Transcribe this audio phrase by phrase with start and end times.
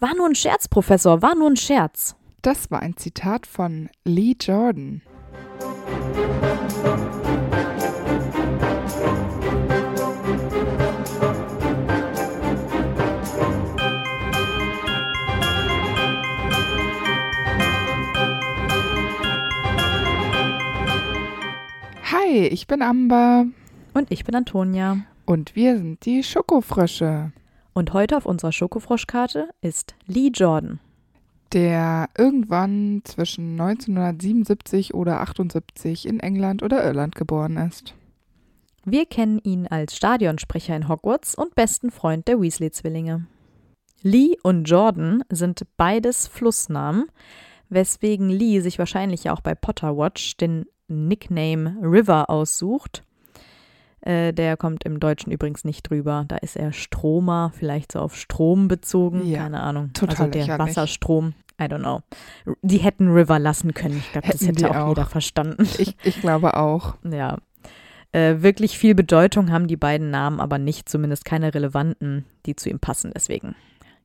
[0.00, 2.14] War nur ein Scherz, Professor, war nur ein Scherz.
[2.42, 5.02] Das war ein Zitat von Lee Jordan.
[22.10, 23.46] Hi, ich bin Amber
[23.94, 24.98] Und ich bin Antonia.
[25.26, 27.32] und wir sind die Schokofrösche,
[27.78, 30.80] Und heute auf unserer Schokofroschkarte ist Lee Jordan.
[31.52, 37.94] der irgendwann zwischen 1977 oder 78 in England oder Irland geboren ist.
[38.84, 43.28] Wir kennen ihn als Stadionsprecher in Hogwarts und besten Freund der Weasley-Zwillinge.
[44.02, 47.04] Lee und Jordan sind beides Flussnamen,
[47.68, 53.04] weswegen Lee sich wahrscheinlich auch bei Potterwatch den Nickname River aussucht.
[54.00, 56.24] Äh, der kommt im Deutschen übrigens nicht drüber.
[56.28, 59.26] Da ist er Stromer, vielleicht so auf Strom bezogen.
[59.26, 59.92] Ja, Keine Ahnung.
[59.92, 60.68] total also der lächerlich.
[60.68, 61.34] Wasserstrom.
[61.60, 62.02] I don't know.
[62.62, 63.98] Die hätten River lassen können.
[63.98, 64.88] Ich glaube, das hätte auch, auch.
[64.90, 65.68] jeder verstanden.
[65.78, 66.94] Ich, ich glaube auch.
[67.02, 67.38] Ja.
[68.12, 72.70] Äh, wirklich viel Bedeutung haben die beiden Namen aber nicht, zumindest keine relevanten, die zu
[72.70, 73.10] ihm passen.
[73.14, 73.56] Deswegen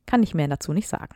[0.05, 1.15] kann ich mehr dazu nicht sagen.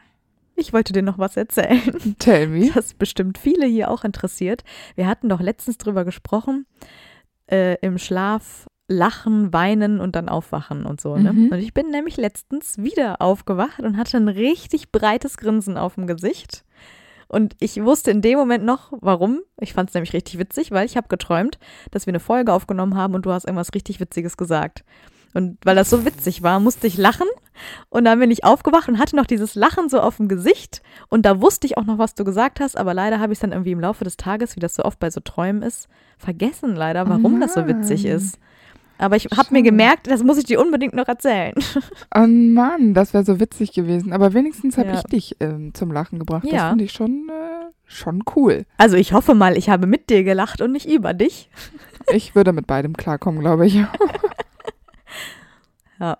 [0.55, 2.71] Ich wollte dir noch was erzählen, Tell me.
[2.75, 4.63] das bestimmt viele hier auch interessiert.
[4.95, 6.65] Wir hatten doch letztens drüber gesprochen,
[7.49, 11.17] äh, im Schlaf lachen, weinen und dann aufwachen und so.
[11.17, 11.33] Ne?
[11.33, 11.49] Mhm.
[11.51, 16.07] Und ich bin nämlich letztens wieder aufgewacht und hatte ein richtig breites Grinsen auf dem
[16.07, 16.63] Gesicht.
[17.27, 19.41] Und ich wusste in dem Moment noch, warum.
[19.59, 21.59] Ich fand es nämlich richtig witzig, weil ich habe geträumt,
[21.91, 24.85] dass wir eine Folge aufgenommen haben und du hast irgendwas richtig Witziges gesagt.
[25.33, 27.27] Und weil das so witzig war, musste ich lachen.
[27.89, 30.81] Und dann bin ich aufgewacht und hatte noch dieses Lachen so auf dem Gesicht.
[31.09, 32.77] Und da wusste ich auch noch, was du gesagt hast.
[32.77, 34.99] Aber leider habe ich es dann irgendwie im Laufe des Tages, wie das so oft
[34.99, 38.39] bei so Träumen ist, vergessen leider, warum das so witzig ist.
[38.99, 41.53] Aber ich habe mir gemerkt, das muss ich dir unbedingt noch erzählen.
[42.15, 44.11] Oh Mann, das wäre so witzig gewesen.
[44.11, 44.95] Aber wenigstens habe Ja.
[44.95, 46.45] ich dich ähm, zum Lachen gebracht.
[46.45, 46.69] Das Ja.
[46.69, 48.65] finde ich schon, äh, schon cool.
[48.77, 51.49] Also ich hoffe mal, ich habe mit dir gelacht und nicht über dich.
[52.13, 53.83] Ich würde mit beidem klarkommen, glaube ich.
[55.99, 56.15] Ja.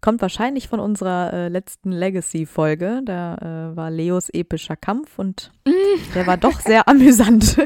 [0.00, 3.02] Kommt wahrscheinlich von unserer äh, letzten Legacy-Folge.
[3.04, 3.34] Da
[3.72, 5.52] äh, war Leos epischer Kampf und
[6.14, 7.56] der war doch sehr amüsant.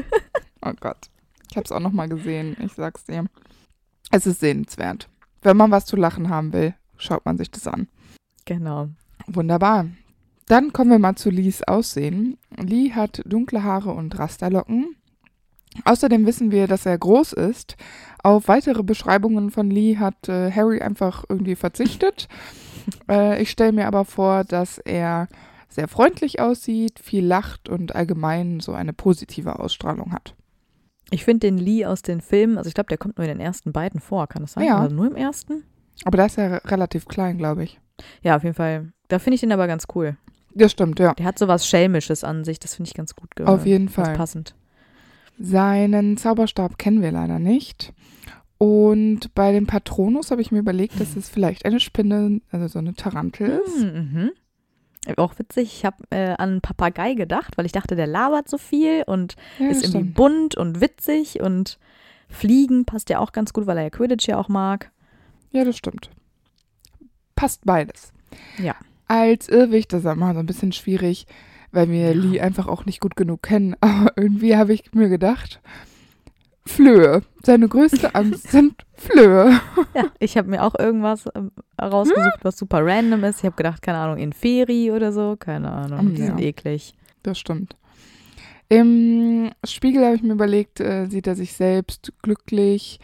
[0.61, 0.97] Oh Gott.
[1.49, 2.55] Ich habe es auch noch mal gesehen.
[2.59, 3.25] Ich sag's dir.
[4.11, 5.09] Es ist sehenswert.
[5.41, 7.87] Wenn man was zu lachen haben will, schaut man sich das an.
[8.45, 8.89] genau.
[9.27, 9.87] Wunderbar.
[10.47, 12.37] Dann kommen wir mal zu Lees Aussehen.
[12.55, 14.95] Lee hat dunkle Haare und Rasterlocken.
[15.83, 17.75] Außerdem wissen wir, dass er groß ist.
[18.23, 22.27] Auf weitere Beschreibungen von Lee hat äh, Harry einfach irgendwie verzichtet.
[23.09, 25.27] äh, ich stelle mir aber vor, dass er
[25.67, 30.35] sehr freundlich aussieht, viel lacht und allgemein so eine positive Ausstrahlung hat.
[31.11, 33.39] Ich finde den Lee aus den Filmen, also ich glaube, der kommt nur in den
[33.39, 34.65] ersten beiden vor, kann das sein?
[34.65, 34.83] Ja.
[34.83, 35.63] Oder nur im ersten?
[36.03, 37.79] Aber da ist er relativ klein, glaube ich.
[38.21, 38.91] Ja, auf jeden Fall.
[39.07, 40.17] Da finde ich den aber ganz cool.
[40.53, 41.13] Das stimmt, ja.
[41.13, 43.89] Der hat so was Schelmisches an sich, das finde ich ganz gut ge- Auf jeden
[43.89, 44.13] Fall.
[44.15, 44.55] passend.
[45.37, 47.93] Seinen Zauberstab kennen wir leider nicht.
[48.57, 52.79] Und bei dem Patronus habe ich mir überlegt, dass es vielleicht eine Spinne, also so
[52.79, 53.83] eine Tarantel ist.
[53.83, 54.31] Mhm.
[55.17, 58.57] Auch witzig, ich habe äh, an einen Papagei gedacht, weil ich dachte, der labert so
[58.57, 60.15] viel und Ja, ist irgendwie stimmt.
[60.15, 61.77] bunt und witzig und
[62.29, 64.91] Fliegen passt ja auch ganz gut, weil er ja Quidditch ja auch mag.
[65.51, 66.09] ja, das stimmt.
[67.35, 68.11] Passt beides.
[68.57, 68.75] Ja.
[69.07, 71.27] Als Irrwicht, das ist immer so ein bisschen schwierig,
[71.71, 73.75] weil wir Lee einfach auch nicht gut genug kennen.
[73.81, 75.59] Aber irgendwie habe ich mir gedacht,
[76.67, 77.21] Flöhe.
[77.43, 79.59] Seine größte Angst sind Flöhe.
[79.93, 83.39] Ja, ich habe mir auch irgendwas ähm, rausgesucht, was super random ist.
[83.39, 86.27] Ich habe gedacht, keine Ahnung, Inferi oder so, keine Ahnung, die ja.
[86.27, 86.95] sind eklig.
[87.23, 87.75] Das stimmt.
[88.67, 92.99] Im Spiegel habe ich mir überlegt, äh, sieht er sich selbst glücklich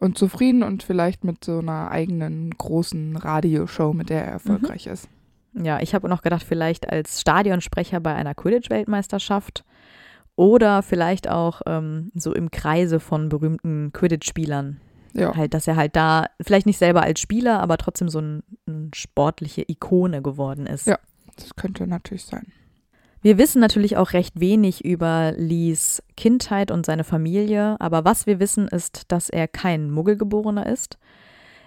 [0.00, 5.08] und zufrieden und vielleicht mit so einer eigenen großen Radioshow, mit der er erfolgreich ist.
[5.54, 9.64] Ja, ich habe noch gedacht, vielleicht als Stadionsprecher bei einer Quidditch-Weltmeisterschaft
[10.38, 14.80] oder vielleicht auch ähm, so im Kreise von berühmten Quidditch-Spielern.
[15.12, 15.34] Ja.
[15.34, 18.90] Halt, dass er halt da, vielleicht nicht selber als Spieler, aber trotzdem so ein, eine
[18.94, 20.86] sportliche Ikone geworden ist.
[20.86, 20.98] Ja.
[21.34, 22.52] Das könnte natürlich sein.
[23.20, 28.38] Wir wissen natürlich auch recht wenig über Lees Kindheit und seine Familie, aber was wir
[28.38, 30.98] wissen ist, dass er kein Muggelgeborener ist.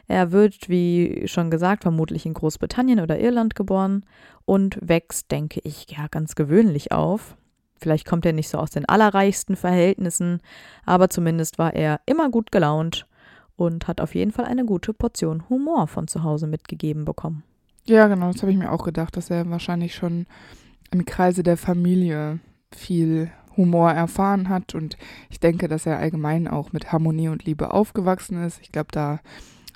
[0.08, 4.06] Er wird, wie schon gesagt, vermutlich in Großbritannien oder Irland geboren
[4.46, 7.36] und wächst, denke ich, ja ganz gewöhnlich auf.
[7.82, 10.42] Vielleicht kommt er nicht so aus den allerreichsten Verhältnissen,
[10.86, 13.08] aber zumindest war er immer gut gelaunt
[13.56, 17.44] und hat auf jeden Fall eine gute Portion Humor von zu Hause mitgegeben bekommen.
[17.86, 20.28] Ja, genau, das habe ich mir auch gedacht, dass er wahrscheinlich schon
[20.92, 22.40] im Kreise der Familie
[22.72, 24.96] viel Humor erfahren hat und
[25.30, 28.62] ich denke, dass er allgemein auch mit Harmonie und Liebe aufgewachsen ist.
[28.62, 29.20] Ich glaube, da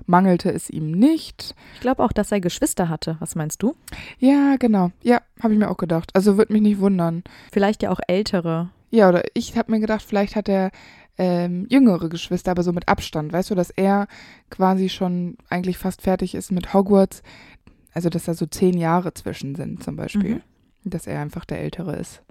[0.06, 1.56] mangelte es ihm nicht.
[1.75, 3.18] Ich glaube auch, dass er Geschwister hatte.
[3.19, 3.75] Was meinst du?
[4.19, 4.92] Ja, genau.
[5.01, 6.12] Ja, habe ich mir auch gedacht.
[6.13, 7.24] Also würde mich nicht wundern.
[7.51, 8.69] Vielleicht ja auch ältere.
[8.92, 10.71] Ja, oder ich habe mir gedacht, vielleicht hat er
[11.18, 13.33] ähm, jüngere Geschwister, aber so mit Abstand.
[13.33, 14.07] Weißt du, dass er
[14.50, 17.24] quasi schon eigentlich fast fertig ist mit Hogwarts.
[17.94, 20.36] Also, dass da so zehn Jahre zwischen sind, zum Beispiel.
[20.36, 20.41] Mhm.
[20.89, 22.21] Dass er einfach der Ältere ist.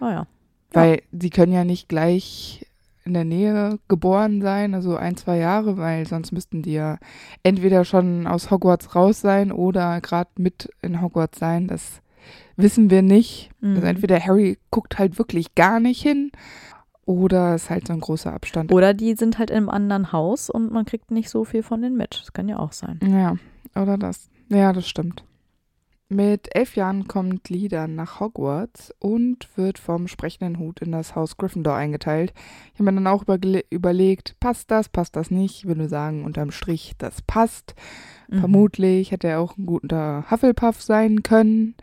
[0.00, 0.26] Oh ja.
[0.72, 2.66] Weil sie können ja nicht gleich
[3.04, 6.98] in der Nähe geboren sein, also ein, zwei Jahre, weil sonst müssten die ja
[7.42, 11.68] entweder schon aus Hogwarts raus sein oder gerade mit in Hogwarts sein.
[11.68, 12.00] Das
[12.56, 13.50] wissen wir nicht.
[13.60, 13.76] Mhm.
[13.76, 16.32] Also entweder Harry guckt halt wirklich gar nicht hin
[17.04, 18.72] oder ist halt so ein großer Abstand.
[18.72, 21.82] Oder die sind halt in einem anderen Haus und man kriegt nicht so viel von
[21.82, 22.18] denen mit.
[22.20, 23.00] Das kann ja auch sein.
[23.06, 23.36] Ja,
[23.80, 24.30] oder das.
[24.48, 25.24] Ja, das stimmt.
[26.10, 31.38] Mit elf Jahren kommt dann nach Hogwarts und wird vom sprechenden Hut in das Haus
[31.38, 32.34] Gryffindor eingeteilt.
[32.72, 33.24] Ich habe mir dann auch
[33.70, 35.58] überlegt, passt das, passt das nicht?
[35.58, 37.74] Ich würde sagen, unterm Strich, das passt.
[38.28, 38.38] Mhm.
[38.40, 41.74] Vermutlich hätte er auch ein guter Hufflepuff sein können.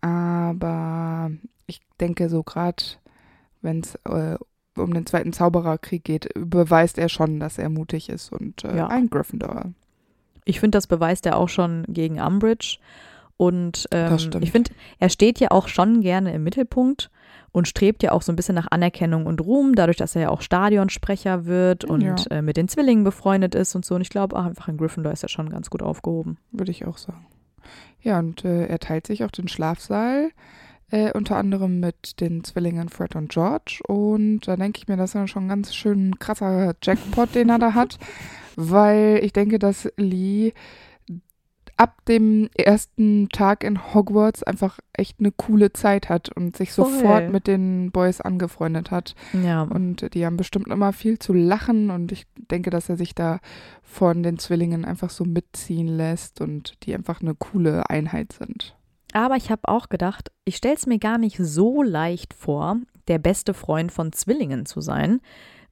[0.00, 1.30] Aber
[1.66, 2.82] ich denke, so gerade,
[3.60, 4.38] wenn es äh,
[4.76, 8.86] um den zweiten Zaubererkrieg geht, beweist er schon, dass er mutig ist und äh, Ja.
[8.88, 9.72] ein Gryffindor.
[10.44, 12.78] Ich finde, das beweist er auch schon gegen Umbridge.
[13.36, 17.10] Und ähm, ich finde, er steht ja auch schon gerne im Mittelpunkt
[17.52, 20.28] und strebt ja auch so ein bisschen nach Anerkennung und Ruhm, dadurch, dass er ja
[20.30, 22.16] auch Stadionsprecher wird und Ja.
[22.30, 23.94] äh, mit den Zwillingen befreundet ist und so.
[23.94, 26.38] Und ich glaube, auch einfach in Gryffindor ist er schon ganz gut aufgehoben.
[26.52, 27.26] Würde ich auch sagen.
[28.02, 30.30] Ja, und äh, er teilt sich auch den Schlafsaal,
[30.90, 33.80] äh, unter anderem mit den Zwillingen Fred und George.
[33.88, 37.48] Und da denke ich mir, das ist ja schon ein ganz schön krasser Jackpot, den
[37.48, 37.98] er da hat.
[38.56, 40.52] Weil ich denke, dass Lee
[41.76, 46.90] ab dem ersten Tag in Hogwarts einfach echt eine coole Zeit hat und sich Voll.
[46.90, 49.14] sofort mit den Boys angefreundet hat.
[49.44, 53.14] Ja, Und die haben bestimmt immer viel zu lachen und ich denke, dass er sich
[53.14, 53.40] da
[53.82, 58.74] von den Zwillingen einfach so mitziehen lässt und die einfach eine coole Einheit sind.
[59.12, 62.78] aber ich habe auch gedacht, ich stelle es mir gar nicht so leicht vor,
[63.08, 65.20] der beste Freund von Zwillingen zu sein,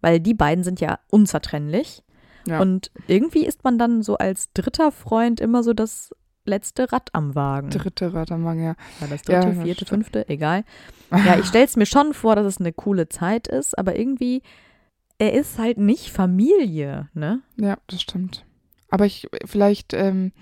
[0.01, 2.03] weil die beiden sind ja unzertrennlich.
[2.47, 2.61] Ja.
[2.61, 6.15] Und irgendwie ist man dann so als dritter Freund immer so das
[6.47, 7.71] letzte Rad am Wagen.
[7.71, 8.77] Dritte Rad am Wagen, ja.
[9.01, 10.65] Ja, das Ja, dritte, das vierte, fünfte, egal.
[11.11, 14.43] Ja, ich stelle es mir schon vor, dass es eine coole Zeit ist, aber irgendwie,
[15.19, 17.41] er ist halt nicht Familie, ne?
[17.57, 18.45] Ja, das stimmt.
[18.91, 20.33] Aber ich, vielleicht, ähm,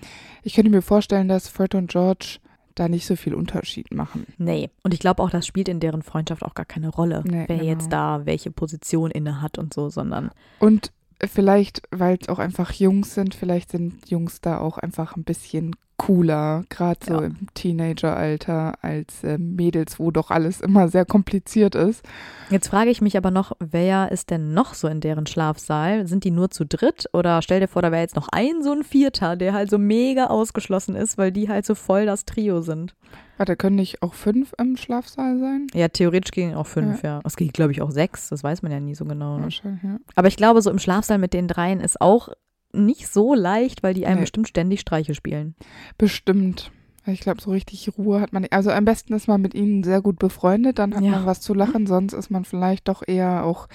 [0.43, 2.39] ich könnte mir vorstellen, dass Fred und George
[2.75, 4.25] da nicht so viel Unterschied machen.
[4.37, 4.71] Nee.
[4.83, 7.57] Und ich glaube auch, das spielt in deren Freundschaft auch gar keine Rolle, Nee, wer
[7.59, 7.69] genau.
[7.69, 10.91] jetzt da welche Position inne hat und so, sondern Und
[11.27, 15.75] vielleicht, weil es auch einfach Jungs sind, vielleicht sind Jungs da auch einfach ein bisschen
[15.97, 17.21] cooler, gerade so Ja.
[17.21, 22.03] im Teenageralter als äh, Mädels, wo doch alles immer sehr kompliziert ist.
[22.49, 26.07] Jetzt frage ich mich aber noch, wer ist denn noch so in deren Schlafsaal?
[26.07, 27.07] Sind die nur zu dritt?
[27.13, 29.77] Oder stell dir vor, da wäre jetzt noch ein so ein Vierter, der halt so
[29.77, 32.95] mega ausgeschlossen ist, weil die halt so voll das Trio sind.
[33.37, 35.67] Warte, können nicht auch fünf im Schlafsaal sein?
[35.73, 37.19] Ja, theoretisch gingen auch fünf, ja.
[37.23, 39.37] Es ging, glaube ich, auch sechs, das weiß man ja nie so genau.
[39.37, 39.43] Ne?
[39.43, 39.97] Wahrscheinlich, ja.
[40.15, 42.29] Aber ich glaube, so im Schlafsaal mit den dreien ist auch
[42.73, 44.21] nicht so leicht, weil die einem Nee.
[44.21, 45.55] bestimmt ständig Streiche spielen.
[45.97, 46.71] Bestimmt.
[47.05, 48.53] Ich glaube, so richtig Ruhe hat man nicht.
[48.53, 51.11] Also am besten ist man mit ihnen sehr gut befreundet, dann hat Ja.
[51.11, 53.67] man was zu lachen, sonst ist man vielleicht doch eher auch,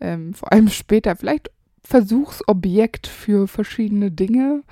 [0.00, 1.50] ähm, vor allem später, vielleicht
[1.84, 4.62] Versuchsobjekt für verschiedene Dinge.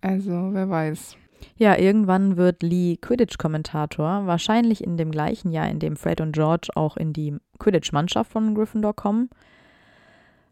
[0.00, 1.16] Also, wer weiß.
[1.56, 6.68] Ja, irgendwann wird Lee Quidditch-Kommentator, wahrscheinlich in dem gleichen Jahr, in dem Fred und George
[6.74, 9.30] auch in die Quidditch-Mannschaft von Gryffindor kommen.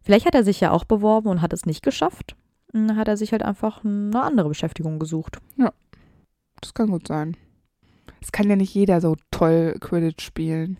[0.06, 2.36] Vielleicht hat er sich ja auch beworben und hat es nicht geschafft.
[2.72, 5.38] Dann hat er sich halt einfach eine andere Beschäftigung gesucht.
[6.60, 7.36] Das kann gut sein.
[8.20, 10.76] Es kann ja nicht jeder so toll Quidditch spielen.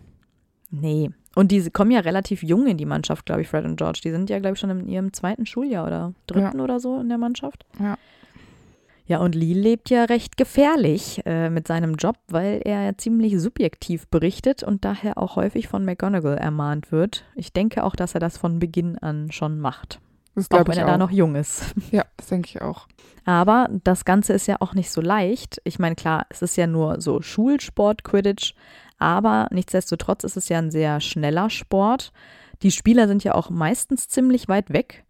[0.70, 1.10] Nee.
[1.34, 3.98] Und die kommen ja relativ jung in die Mannschaft, glaube ich, Fred und George.
[4.04, 7.08] Die sind ja, glaube ich, schon in ihrem zweiten Schuljahr oder dritten oder so in
[7.08, 7.66] der Mannschaft.
[7.80, 7.98] Ja.
[9.06, 13.40] Ja, und Lee lebt ja recht gefährlich äh, mit seinem Job, weil er ja ziemlich
[13.40, 17.24] subjektiv berichtet und daher auch häufig von McGonagall ermahnt wird.
[17.36, 20.00] Ich denke auch, dass er das von Beginn an schon macht.
[20.34, 20.90] Das Auch wenn ich er auch.
[20.90, 21.74] da noch jung ist.
[21.92, 22.88] ja, das denke ich auch.
[23.24, 25.60] Aber das Ganze ist ja auch nicht so leicht.
[25.64, 28.54] Ich meine, klar, es ist ja nur so Schulsport, Quidditch,
[28.98, 32.12] aber nichtsdestotrotz ist es ja ein sehr schneller Sport.
[32.62, 35.04] Die Spieler sind ja auch meistens ziemlich weit weg.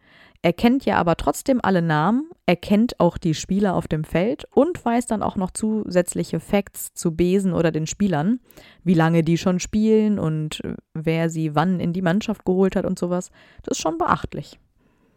[0.47, 4.45] Er kennt ja aber trotzdem alle Namen, er kennt auch die Spieler auf dem Feld
[4.55, 8.39] und weiß dann auch noch zusätzliche Facts zu Besen oder den Spielern,
[8.85, 12.85] wie lange die schon spielen und äh, wer sie wann in die Mannschaft geholt hat
[12.85, 13.33] und sowas.
[13.65, 14.61] Das ist schon beachtlich.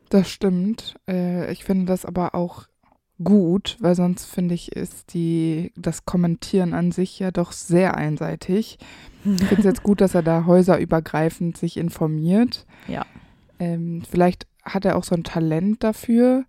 [0.09, 0.95] Das stimmt.
[1.07, 2.63] Äh, ich finde das aber auch
[3.24, 8.79] gut, weil sonst finde ich, ist die, das Kommentieren an sich ja doch sehr einseitig.
[9.25, 12.65] Ich finde es jetzt gut, dass er da häuserübergreifend sich informiert.
[12.88, 13.05] Ja.
[13.59, 16.46] Ähm, vielleicht hat er auch so ein Talent dafür.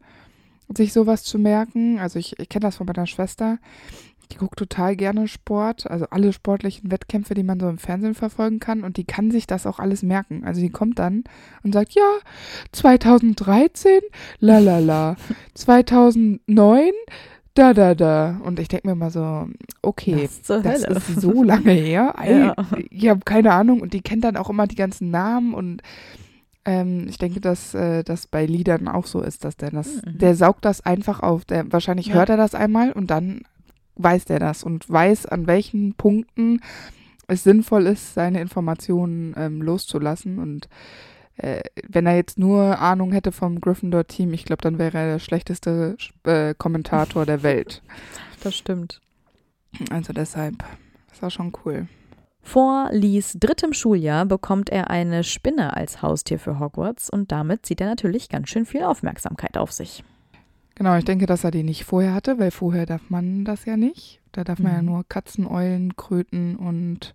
[0.76, 1.99] sich sowas zu merken.
[1.99, 3.59] Also ich, ich kenne das von meiner Schwester.
[4.33, 8.61] Die guckt total gerne Sport, also alle sportlichen Wettkämpfe, die man so im Fernsehen verfolgen
[8.61, 8.85] kann.
[8.85, 10.45] Und die kann sich das auch alles merken.
[10.45, 11.25] Also die kommt dann
[11.64, 12.19] und sagt, ja,
[12.71, 14.00] 2013,
[14.38, 15.17] la la la,
[15.55, 16.93] 2009,
[17.55, 18.40] da da da.
[18.45, 19.49] Und ich denke mir mal so,
[19.83, 22.14] okay, Das das, ist so lange her.
[22.25, 22.55] Ja.
[22.90, 23.81] Ich habe keine Ahnung.
[23.81, 25.83] Und die kennt dann auch immer die ganzen Namen und
[26.64, 30.19] ähm, ich denke, dass äh, das bei Liedern auch so ist, dass der das, Mhm.
[30.19, 31.45] der saugt das einfach auf.
[31.45, 32.14] Der, wahrscheinlich Ja.
[32.14, 33.43] hört er das einmal und dann
[33.97, 36.61] weiß der das und weiß, an welchen Punkten
[37.29, 40.38] es sinnvoll ist, seine Informationen ähm, loszulassen.
[40.38, 40.69] Und
[41.37, 45.19] äh, wenn er jetzt nur Ahnung hätte vom Gryffindor-Team, ich glaube, dann wäre er der
[45.19, 47.83] schlechteste äh, Kommentator der Welt.
[48.43, 49.00] Das stimmt.
[49.90, 50.57] Also deshalb,
[51.11, 51.87] das war schon cool.
[52.42, 57.80] Vor Lees drittem Schuljahr bekommt er eine Spinne als Haustier für Hogwarts und damit zieht
[57.80, 60.02] er natürlich ganz schön viel Aufmerksamkeit auf sich.
[60.75, 63.76] Genau, ich denke, dass er die nicht vorher hatte, weil vorher darf man das ja
[63.76, 64.20] nicht.
[64.32, 64.87] Da darf man ja Mhm.
[64.87, 67.14] nur Katzen, Eulen, Kröten und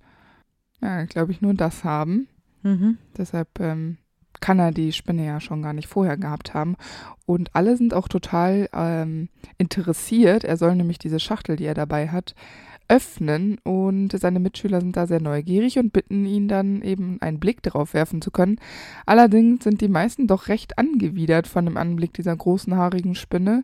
[0.82, 2.28] ja, glaube ich, nur das haben.
[2.62, 3.00] Mhm.
[3.18, 3.98] Deshalb ähm,
[4.40, 6.76] kann er die Spinne ja schon gar nicht vorher gehabt haben.
[7.26, 10.44] Und alle sind auch total ähm, interessiert.
[10.44, 12.36] Er soll nämlich diese Schachtel, die er dabei hat,
[12.88, 17.62] öffnen und seine Mitschüler sind da sehr neugierig und bitten ihn dann eben einen Blick
[17.64, 18.58] darauf werfen zu können.
[19.06, 23.64] Allerdings sind die meisten doch recht angewidert von dem Anblick dieser großen haarigen Spinne.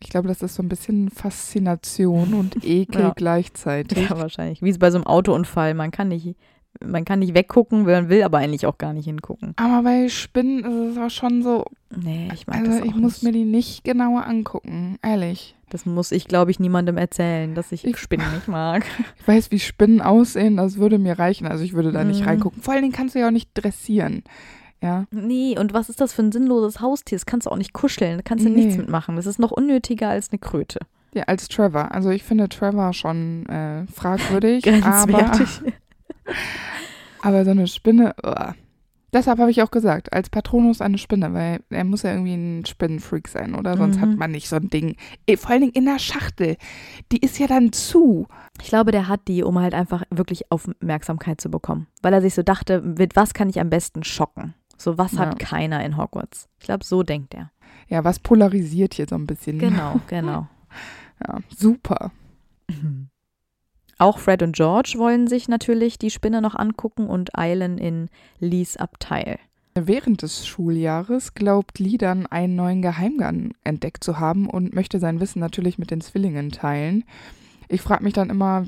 [0.00, 3.12] Ich glaube, das ist so ein bisschen Faszination und Ekel Ja.
[3.16, 4.08] gleichzeitig.
[4.08, 4.62] Ja, wahrscheinlich.
[4.62, 5.74] Wie es bei so einem Autounfall.
[5.74, 6.36] Man kann nicht,
[6.84, 9.54] man kann nicht weggucken, man will aber eigentlich auch gar nicht hingucken.
[9.56, 11.64] Aber bei Spinnen ist es auch schon so,
[11.94, 13.22] Nee, ich mag also das auch ich muss nicht.
[13.24, 15.56] mir die nicht genauer angucken, ehrlich.
[15.70, 18.84] Das muss ich, glaube ich, niemandem erzählen, dass ich, Ich- Spinnen nicht mag.
[19.20, 21.46] Ich weiß, wie Spinnen aussehen, das würde mir reichen.
[21.46, 22.26] Also ich würde da nicht Mhm.
[22.28, 22.62] reingucken.
[22.62, 24.22] Vor allen Dingen kannst du ja auch nicht dressieren.
[24.80, 27.18] Ja, Nee, und was ist das für ein sinnloses Haustier?
[27.18, 28.64] Das kannst du auch nicht kuscheln, da kannst du Nee.
[28.64, 29.16] nichts mitmachen.
[29.16, 30.78] Das ist noch unnötiger als eine Kröte.
[31.14, 31.90] ja als Trevor.
[31.92, 35.62] Also ich finde Trevor schon äh, fragwürdig, aber, Grenzwertig.
[37.22, 38.54] aber so eine Spinne, uah.
[39.12, 42.64] Deshalb habe ich auch gesagt, als Patronus eine Spinne, weil er muss ja irgendwie ein
[42.66, 43.76] Spinnenfreak sein, oder?
[43.76, 44.00] Sonst Mhm.
[44.00, 44.96] hat man nicht so ein Ding.
[45.26, 46.56] Eh, Vor allen Dingen in der Schachtel.
[47.12, 48.26] Die ist ja dann zu.
[48.60, 51.86] Ich glaube, der hat die, um halt einfach wirklich Aufmerksamkeit zu bekommen.
[52.02, 54.54] Weil er sich so dachte, mit was kann ich am besten schocken?
[54.76, 55.20] So was Ja.
[55.20, 56.48] hat keiner in Hogwarts.
[56.58, 57.50] Ich glaube, so denkt er.
[57.88, 59.58] Ja, was polarisiert hier so ein bisschen.
[59.58, 60.46] Genau, genau.
[61.26, 62.12] Ja, super.
[63.98, 68.76] Auch Fred und George wollen sich natürlich die Spinne noch angucken und eilen in Lees
[68.76, 69.38] Abteil.
[69.74, 75.20] Während des Schuljahres glaubt Lee dann einen neuen Geheimgang entdeckt zu haben und möchte sein
[75.20, 77.04] Wissen natürlich mit den Zwillingen teilen.
[77.68, 78.66] Ich frage mich dann immer,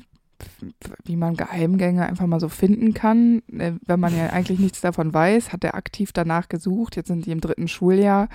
[1.05, 5.13] wie man Geheimgänge einfach mal so finden kann, äh, wenn man ja eigentlich nichts davon
[5.13, 5.53] weiß.
[5.53, 6.97] Hat er aktiv danach gesucht?
[6.97, 8.29] Jetzt sind die im dritten Schuljahr,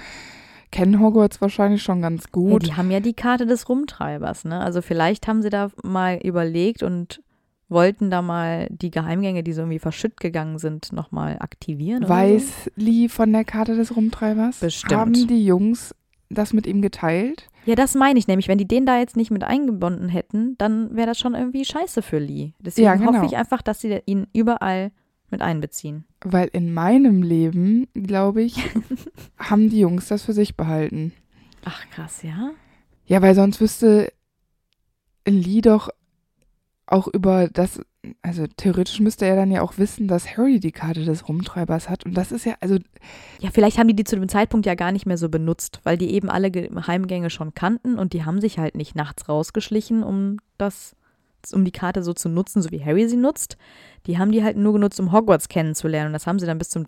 [0.75, 2.65] kennen Hogwarts wahrscheinlich schon ganz Ja, gut.
[2.67, 4.59] die haben ja die Karte des Rumtreibers, ne?
[4.59, 7.21] Also vielleicht haben sie da mal überlegt und
[7.69, 12.03] wollten da mal die Geheimgänge, die so irgendwie verschütt gegangen sind, nochmal aktivieren.
[12.03, 12.13] oder so.
[12.13, 14.59] Weiß Lee von der Karte des Rumtreibers?
[14.59, 14.93] Bestimmt.
[14.93, 15.95] Haben die Jungs
[16.29, 17.47] das mit ihm geteilt?
[17.65, 18.47] Ja, das meine ich nämlich.
[18.47, 22.01] Wenn die den da jetzt nicht mit eingebunden hätten, dann wäre das schon irgendwie scheiße
[22.03, 22.51] für Lee.
[22.59, 23.13] Deswegen Ja, genau.
[23.13, 24.91] hoffe ich einfach, dass sie ihn überall
[25.29, 26.05] mit einbeziehen.
[26.21, 28.57] Weil in meinem Leben, glaube ich,
[29.37, 31.13] haben die Jungs das für sich behalten.
[31.63, 32.51] Ach, krass, ja?
[33.05, 34.11] Ja, weil sonst wüsste
[35.27, 35.89] Lee doch
[36.87, 37.81] auch über das,
[38.21, 42.05] also theoretisch müsste er dann ja auch wissen, dass Harry die Karte des Rumtreibers hat.
[42.05, 42.77] Und das ist ja, also,
[43.39, 45.97] Ja, vielleicht haben die die zu dem Zeitpunkt ja gar nicht mehr so benutzt, weil
[45.97, 50.37] die eben alle Geheimgänge schon kannten und die haben sich halt nicht nachts rausgeschlichen, um
[50.57, 50.95] das,
[51.53, 53.57] um die Karte so zu nutzen, so wie Harry sie nutzt.
[54.07, 56.07] Die haben die halt nur genutzt, um Hogwarts kennenzulernen.
[56.07, 56.85] Und das haben sie dann bis zum,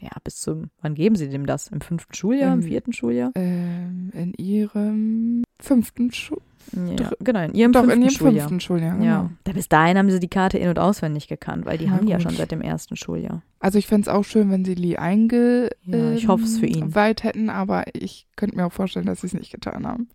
[0.00, 1.68] ja, bis zum, wann geben sie dem das?
[1.68, 3.30] Im fünften Schuljahr, im Ähm, vierten Schuljahr?
[3.34, 6.38] ähm, in ihrem fünften Schul
[6.74, 8.48] Ja, genau, in ihrem doch, fünften in ihrem Schuljahr.
[8.48, 9.04] fünften Schuljahr, genau.
[9.04, 11.92] Ja, da bis dahin haben sie die Karte in- und auswendig gekannt, weil die Na
[11.92, 12.24] haben die ja gut.
[12.24, 13.42] schon seit dem ersten Schuljahr.
[13.60, 16.82] Also ich fände es auch schön, wenn sie Lee einge Ja, ich hoff's für ihn.
[16.84, 20.08] ähm, weit hätten, aber ich könnte mir auch vorstellen, dass sie es nicht getan haben.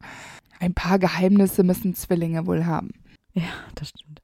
[0.59, 2.91] Ein paar Geheimnisse müssen Zwillinge wohl haben.
[3.33, 3.43] Ja,
[3.75, 4.21] das stimmt.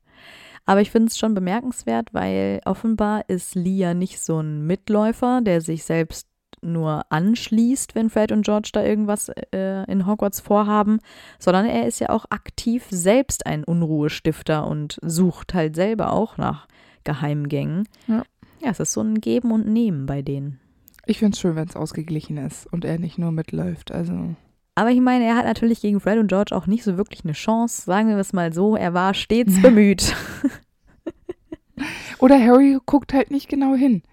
[0.66, 5.42] Aber ich finde es schon bemerkenswert, weil offenbar ist Lee ja nicht so ein Mitläufer,
[5.42, 6.28] der sich selbst
[6.62, 11.00] nur anschließt, wenn Fred und George da irgendwas äh, in Hogwarts vorhaben,
[11.40, 16.68] sondern er ist ja auch aktiv selbst ein Unruhestifter und sucht halt selber auch nach
[17.04, 17.88] Geheimgängen.
[18.08, 18.24] Ja.
[18.60, 20.60] Ja, es ist so ein Geben und Nehmen bei denen.
[21.06, 23.92] Ich finde es schön, wenn es ausgeglichen ist und er nicht nur mitläuft.
[23.92, 24.36] Also
[24.77, 27.34] Aber ich meine, er hat natürlich gegen Fred und George auch nicht so wirklich eine
[27.34, 27.81] Chance.
[27.81, 30.15] Sagen wir es mal so, er war stets bemüht.
[32.19, 34.03] Oder Harry guckt halt nicht genau hin.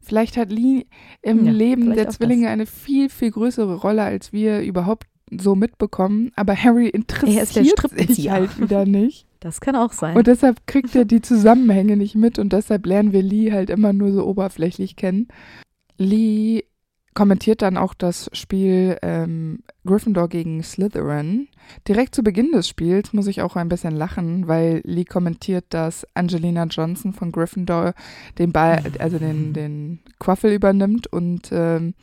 [0.00, 0.86] Vielleicht hat Lee
[1.20, 6.30] im Ja, Leben der Zwillinge eine viel, viel größere Rolle, als wir überhaupt so mitbekommen,
[6.36, 9.26] aber Harry interessiert sich halt wieder nicht.
[9.40, 10.16] Das kann auch sein.
[10.16, 13.92] Und deshalb kriegt er die Zusammenhänge nicht mit und deshalb lernen wir Lee halt immer
[13.92, 15.28] nur so oberflächlich kennen.
[15.98, 16.62] Lee
[17.14, 21.48] kommentiert dann auch das Spiel ähm, Gryffindor gegen Slytherin.
[21.86, 26.06] Direkt zu Beginn des Spiels muss ich auch ein bisschen lachen, weil Lee kommentiert, dass
[26.14, 27.94] Angelina Johnson von Gryffindor
[28.38, 31.94] den Ball, also den, den Quaffel übernimmt und ähm,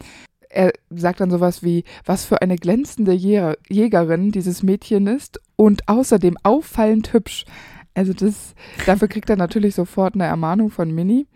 [0.49, 6.37] er sagt dann sowas wie, was für eine glänzende Jägerin dieses Mädchen ist und außerdem
[6.43, 7.45] auffallend hübsch.
[7.93, 8.53] Also das,
[8.85, 11.27] dafür kriegt er natürlich sofort eine Ermahnung von Minnie.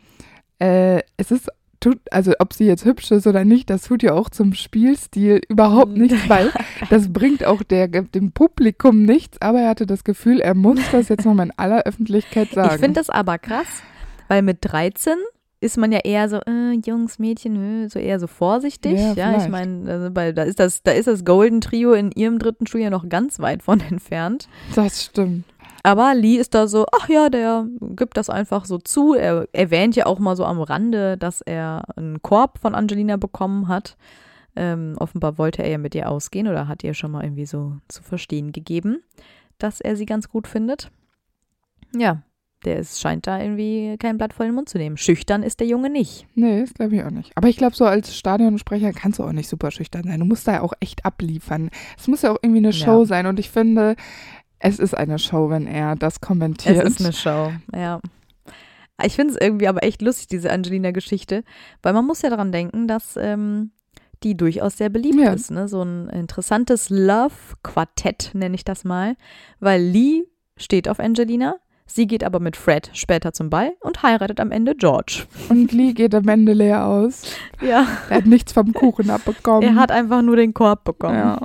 [0.59, 1.49] Äh, es ist
[1.85, 5.41] tut, also ob sie jetzt hübsch ist oder nicht, das tut ja auch zum Spielstil
[5.47, 6.03] überhaupt mhm.
[6.03, 6.51] nichts, weil
[6.89, 11.09] das bringt auch der, dem Publikum nichts, aber er hatte das Gefühl, er muss das
[11.09, 12.75] jetzt nochmal in aller Öffentlichkeit sagen.
[12.75, 13.67] Ich finde das aber krass,
[14.27, 15.13] weil mit 13
[15.61, 18.93] ist man ja eher so, äh, Jungs, Mädchen, so eher so vorsichtig.
[18.93, 22.39] Ja, ja ich meine, also da ist das, da ist das Golden Trio in ihrem
[22.39, 24.47] dritten Schuljahr noch ganz weit von entfernt.
[24.75, 25.45] Das stimmt.
[25.85, 29.13] Aber Lee ist da so, ach ja, der gibt das einfach so zu.
[29.13, 33.67] Er erwähnt ja auch mal so am Rande, dass er einen Korb von Angelina bekommen
[33.67, 33.95] hat.
[34.55, 37.73] Ähm, offenbar wollte er ja mit ihr ausgehen oder hat ihr schon mal irgendwie so
[37.87, 39.03] zu verstehen gegeben,
[39.59, 40.89] dass er sie ganz gut findet.
[41.95, 42.23] Ja,
[42.63, 44.97] der ist, scheint da irgendwie kein Blatt vor den Mund zu nehmen.
[44.97, 46.25] Schüchtern ist der Junge nicht.
[46.33, 47.31] Nee, das glaube ich auch nicht.
[47.35, 50.19] Aber ich glaube, so als Stadionsprecher kannst du auch nicht super schüchtern sein.
[50.19, 51.69] Du musst da ja auch echt abliefern.
[51.95, 53.05] Es muss ja auch irgendwie eine Show ja.
[53.05, 53.27] sein.
[53.27, 53.95] Und ich finde,
[54.59, 56.77] es ist eine Show, wenn er das kommentiert.
[56.77, 57.99] Es ist eine Show, ja.
[59.03, 61.43] Ich finde es irgendwie aber echt lustig, diese Angelina-Geschichte,
[61.81, 63.71] weil man muss ja daran denken, dass ähm,
[64.23, 65.33] die durchaus sehr beliebt ja.
[65.33, 65.51] ist.
[65.51, 65.67] Ne?
[65.67, 69.15] So ein interessantes Love-Quartett, nenne ich das mal,
[69.59, 70.23] weil Lee
[70.57, 74.75] steht auf Angelina, sie geht aber mit Fred später zum Ball und heiratet am Ende
[74.75, 75.23] George.
[75.49, 77.23] Und Lee geht am Ende leer aus.
[77.61, 77.85] Ja.
[78.09, 79.63] Er hat nichts vom Kuchen abbekommen.
[79.67, 81.15] Er hat einfach nur den Korb bekommen.
[81.15, 81.41] Ja.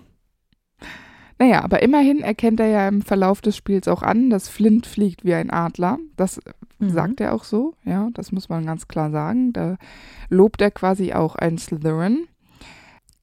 [1.40, 5.24] Naja, aber immerhin erkennt er ja im Verlauf des Spiels auch an, dass Flint fliegt
[5.24, 5.98] wie ein Adler.
[6.14, 6.38] Das
[6.78, 6.90] mhm.
[6.90, 9.54] sagt er auch so, ja, das muss man ganz klar sagen.
[9.54, 9.78] Da
[10.28, 12.26] lobt er quasi auch ein Slytherin.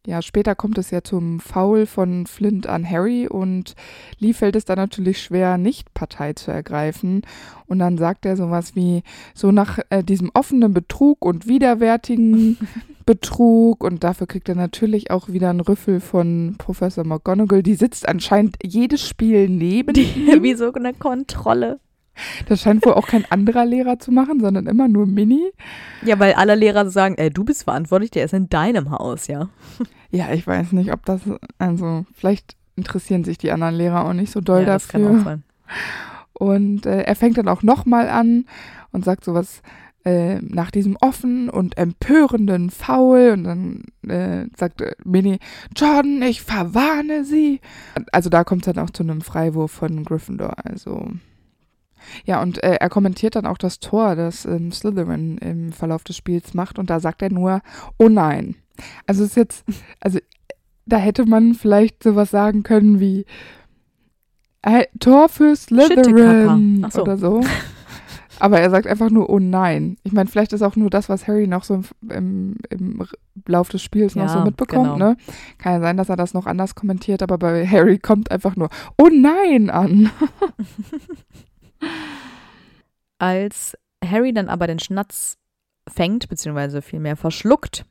[0.08, 3.76] Ja, später kommt es ja zum Foul von Flint an Harry und
[4.20, 7.24] Lee fällt es dann natürlich schwer, nicht Partei zu ergreifen.
[7.66, 9.04] Und dann sagt er sowas wie,
[9.36, 12.58] so nach äh, diesem offenen Betrug und widerwärtigen
[13.06, 17.62] Betrug und dafür kriegt er natürlich auch wieder einen Rüffel von Professor McGonagall.
[17.62, 20.42] Die sitzt anscheinend jedes Spiel neben Die, ihm.
[20.42, 21.82] Wie so eine Kontrolle.
[22.48, 25.52] Das scheint wohl auch kein anderer Lehrer zu machen, sondern immer nur Mini.
[26.04, 29.50] Ja, weil alle Lehrer sagen, ey, du bist verantwortlich, der ist in deinem Haus, ja.
[30.10, 31.22] Ja, ich weiß nicht, ob das,
[31.58, 35.00] also vielleicht interessieren sich die anderen Lehrer auch nicht so doll ja, dafür.
[35.00, 35.44] Das kann auch sein.
[36.34, 38.46] Und äh, er fängt dann auch nochmal an
[38.92, 39.62] und sagt sowas
[40.06, 45.40] äh, nach diesem offen und empörenden Foul und dann äh, sagt Minnie,
[45.76, 47.60] Jordan, ich verwarne sie.
[48.14, 50.54] Also da kommt es dann auch zu einem Freiwurf von Gryffindor.
[50.64, 51.08] Also
[52.26, 56.18] ja, und äh, er kommentiert dann auch das Tor, das ähm, Slytherin im Verlauf des
[56.18, 57.62] Spiels macht und da sagt er nur,
[57.98, 58.56] oh nein.
[59.06, 59.66] Also es ist jetzt,
[60.00, 60.20] also
[60.86, 63.26] da hätte man vielleicht sowas sagen können wie
[64.62, 67.02] äh, Tor für Slytherin so.
[67.02, 67.42] oder so.
[68.40, 69.98] Aber er sagt einfach nur, oh nein.
[70.04, 73.08] Ich meine, vielleicht ist auch nur das, was Harry noch so im, im, im
[73.48, 74.94] Lauf des Spiels ja, noch so mitbekommt.
[74.94, 74.98] Genau.
[74.98, 75.18] Ne?
[75.58, 78.70] Kann ja sein, dass er das noch anders kommentiert, aber bei Harry kommt einfach nur,
[78.98, 80.12] oh nein an.
[83.20, 85.38] Als Harry dann aber den Schnatz
[85.88, 87.86] fängt, beziehungsweise vielmehr verschluckt,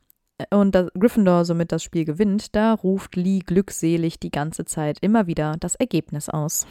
[0.51, 5.55] und Gryffindor somit das Spiel gewinnt, da ruft Lee glückselig die ganze Zeit immer wieder
[5.59, 6.67] das Ergebnis aus.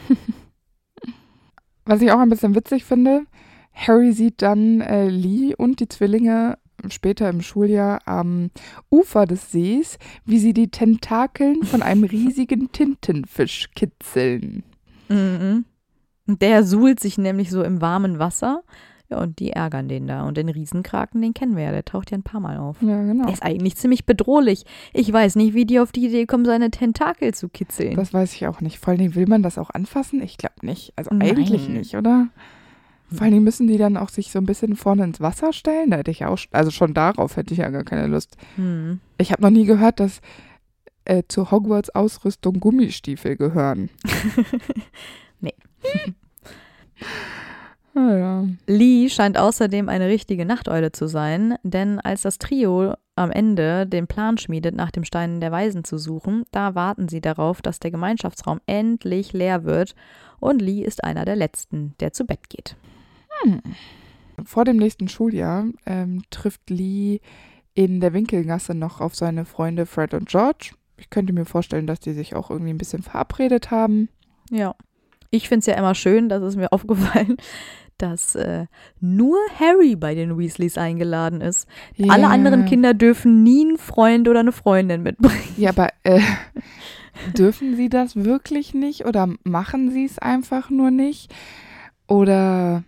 [1.85, 3.25] Was ich auch ein bisschen witzig finde,
[3.73, 6.57] Harry sieht dann äh, Lee und die Zwillinge
[6.89, 8.51] später im Schuljahr am
[8.89, 14.63] Ufer des Sees, wie sie die Tentakeln von einem riesigen Tintenfisch kitzeln.
[15.09, 15.65] Mhm.
[16.27, 18.63] Der suhlt sich nämlich so im warmen Wasser
[19.09, 20.23] ja, und die ärgern den da.
[20.23, 22.81] Und den Riesenkraken, den kennen wir ja, der taucht ja ein paar Mal auf.
[22.81, 23.25] Ja, genau.
[23.25, 24.65] Der ist eigentlich ziemlich bedrohlich.
[24.93, 27.95] Ich weiß nicht, wie die auf die Idee kommen, seine Tentakel zu kitzeln.
[27.95, 28.79] Das weiß ich auch nicht.
[28.79, 30.21] Vor allem, will man das auch anfassen?
[30.21, 30.91] Ich glaube nicht.
[30.97, 31.29] Also Nein.
[31.29, 32.27] eigentlich nicht, oder?
[33.09, 35.91] Vor allem müssen die dann auch sich so ein bisschen vorne ins Wasser stellen.
[35.91, 38.35] Da hätte ich auch, also schon darauf hätte ich ja gar keine Lust.
[38.55, 38.99] Hm.
[39.17, 40.19] Ich habe noch nie gehört, dass
[41.05, 43.89] äh, zur Hogwarts-Ausrüstung Gummistiefel gehören.
[47.95, 48.47] Ah, ja.
[48.67, 54.05] Lee scheint außerdem eine richtige Nachteule zu sein, denn als das Trio am Ende den
[54.05, 57.89] Plan schmiedet, nach dem Stein der Weisen zu suchen, da warten sie darauf, dass der
[57.89, 59.95] Gemeinschaftsraum endlich leer wird
[60.39, 62.75] und Lee ist einer der Letzten, der zu Bett geht.
[63.41, 63.61] Hm.
[64.45, 67.19] Vor dem nächsten Schuljahr ähm, trifft Lee
[67.73, 71.99] in der Winkelgasse noch auf seine Freunde Fred und George ich könnte mir vorstellen, dass
[71.99, 74.09] die sich auch irgendwie ein bisschen verabredet haben.
[74.49, 74.75] Ja.
[75.29, 77.37] Ich finde es ja immer schön, das ist mir aufgefallen,
[77.97, 78.67] dass äh,
[78.99, 81.67] nur Harry bei den Weasleys eingeladen ist.
[81.95, 82.13] Ja.
[82.13, 85.55] Alle anderen Kinder dürfen nie einen Freund oder eine Freundin mitbringen.
[85.57, 86.21] Ja, aber äh,
[87.37, 91.33] dürfen sie das wirklich nicht oder machen sie es einfach nur nicht?
[92.07, 92.83] Oder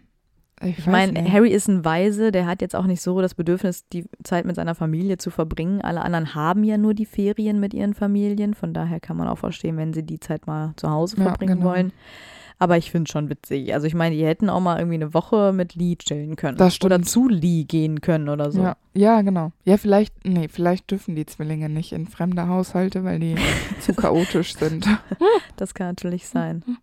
[0.61, 1.31] ich, Ich meine.
[1.31, 4.55] Harry ist ein Weise, der hat jetzt auch nicht so das Bedürfnis, die Zeit mit
[4.55, 5.81] seiner Familie zu verbringen.
[5.81, 8.53] Alle anderen haben ja nur die Ferien mit ihren Familien.
[8.53, 11.59] Von daher kann man auch verstehen, wenn sie die Zeit mal zu Hause Ja, verbringen
[11.59, 11.69] genau.
[11.71, 11.93] wollen.
[12.61, 13.73] Aber ich finde es schon witzig.
[13.73, 16.57] Also ich meine, die hätten auch mal irgendwie eine Woche mit Lee chillen können.
[16.57, 16.93] Das stimmt.
[16.93, 18.61] Oder zu Lee gehen können oder so.
[18.61, 19.53] Ja, ja, genau.
[19.63, 23.35] Ja, vielleicht, nee, vielleicht dürfen die Zwillinge nicht in fremde Haushalte, weil die
[23.79, 24.85] zu chaotisch sind.
[25.55, 26.63] Das kann natürlich sein.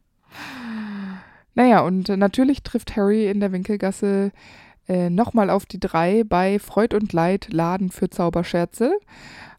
[1.56, 4.30] Naja, und natürlich trifft Harry in der Winkelgasse
[4.88, 8.92] äh, nochmal auf die drei bei Freud und Leid Laden für Zauberscherze,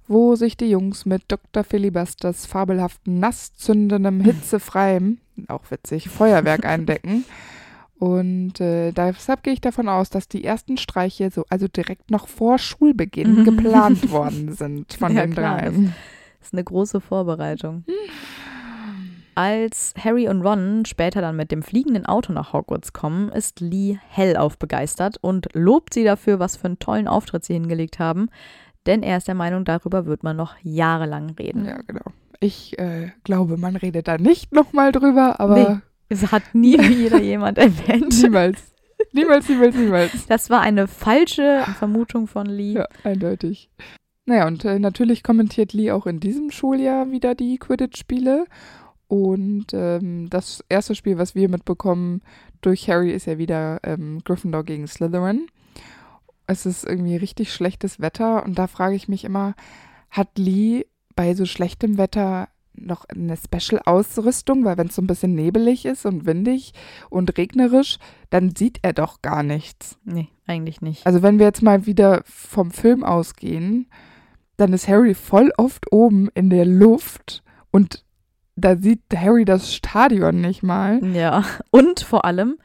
[0.08, 1.64] wo sich die Jungs mit Dr.
[1.64, 7.26] Filibusters fabelhaften, nasszündendem, hitzefreiem, auch witzig, Feuerwerk eindecken.
[7.98, 12.28] Und äh, deshalb gehe ich davon aus, dass die ersten Streiche so, also direkt noch
[12.28, 15.96] vor Schulbeginn geplant worden sind von Ja, den klar, dreien.
[16.38, 17.86] Das ist eine große Vorbereitung.
[19.38, 24.00] Als Harry und Ron später dann mit dem fliegenden Auto nach Hogwarts kommen, ist Lee
[24.10, 28.30] hellauf begeistert und lobt sie dafür, was für einen tollen Auftritt sie hingelegt haben.
[28.88, 31.66] Denn er ist der Meinung, darüber wird man noch jahrelang reden.
[31.66, 32.06] Ja, genau.
[32.40, 35.78] Ich äh, glaube, man redet da nicht nochmal drüber, aber Nee.
[36.10, 38.20] Es hat nie wieder jemand erwähnt.
[38.24, 38.74] niemals.
[39.12, 40.26] Niemals, niemals, niemals.
[40.26, 42.74] Das war eine falsche Vermutung von Lee.
[42.74, 43.70] Ja, eindeutig.
[44.26, 48.46] Naja, und äh, natürlich kommentiert Lee auch in diesem Schuljahr wieder die Quidditch-Spiele.
[49.08, 52.22] Und ähm, das erste Spiel, was wir mitbekommen
[52.62, 55.48] durch Harry, ist ja wieder ähm, Gryffindor gegen Slytherin.
[56.46, 59.56] Es ist irgendwie richtig schlechtes Wetter und da frage ich mich immer,
[60.10, 64.64] hat Lee bei so schlechtem Wetter noch eine Special-Ausrüstung?
[64.64, 66.74] Weil wenn es so ein bisschen nebelig ist und windig
[67.10, 67.98] und regnerisch,
[68.30, 69.98] dann sieht er doch gar nichts.
[70.04, 71.06] Nee, eigentlich nicht.
[71.06, 73.88] Also wenn wir jetzt mal wieder vom Film ausgehen,
[74.58, 78.06] dann ist Harry voll oft oben in der Luft und
[78.58, 81.00] da sieht Harry das Stadion nicht mal.
[81.16, 82.58] Ja, und vor allem,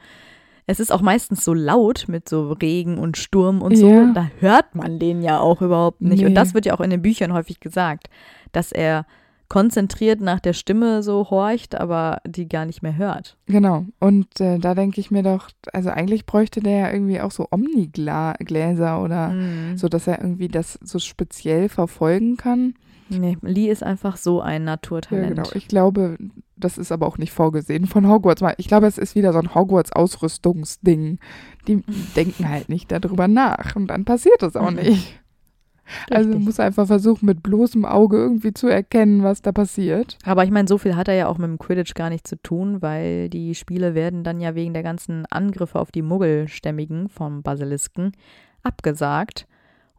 [0.67, 4.11] es ist auch meistens so laut mit so Regen und Sturm und so, Ja.
[4.13, 6.19] da hört man den ja auch überhaupt nicht.
[6.21, 6.25] Nee.
[6.27, 8.09] Und das wird ja auch in den Büchern häufig gesagt,
[8.51, 9.05] dass er
[9.49, 13.37] konzentriert nach der Stimme so horcht, aber die gar nicht mehr hört.
[13.45, 13.85] Genau.
[13.99, 17.47] Und äh, da denke ich mir doch, also eigentlich bräuchte der ja irgendwie auch so
[17.51, 19.77] Omnigläser oder Mhm.
[19.77, 22.73] so, dass er irgendwie das so speziell verfolgen kann.
[23.09, 25.35] Nee, Lee ist einfach so ein Ja, Naturtalent.
[25.35, 25.49] genau.
[25.53, 26.17] Ich glaube,
[26.55, 28.41] das ist aber auch nicht vorgesehen von Hogwarts.
[28.57, 31.19] Ich glaube, es ist wieder so ein Hogwarts-Ausrüstungsding.
[31.67, 31.83] Die
[32.15, 34.77] denken halt nicht darüber nach und dann passiert es auch Mhm.
[34.77, 35.19] nicht.
[36.09, 36.45] Also Richtig.
[36.45, 40.17] muss einfach versuchen, mit bloßem Auge irgendwie zu erkennen, was da passiert.
[40.23, 42.41] Aber ich meine, so viel hat er ja auch mit dem Quidditch gar nicht zu
[42.41, 47.43] tun, weil die Spiele werden dann ja wegen der ganzen Angriffe auf die Muggelstämmigen vom
[47.43, 48.13] Basilisken
[48.63, 49.45] abgesagt.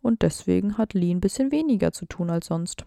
[0.00, 2.86] Und deswegen hat Lee ein bisschen weniger zu tun als sonst.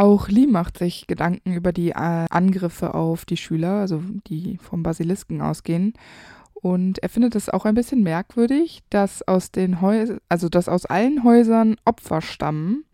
[0.00, 1.94] Auch Lee macht sich Gedanken über die äh,
[2.30, 5.92] Angriffe auf die Schüler, also die vom Basilisken ausgehen.
[6.54, 10.86] Und er findet es auch ein bisschen merkwürdig, dass aus den Häusern, also dass aus
[10.86, 12.84] allen Häusern Opfer stammen,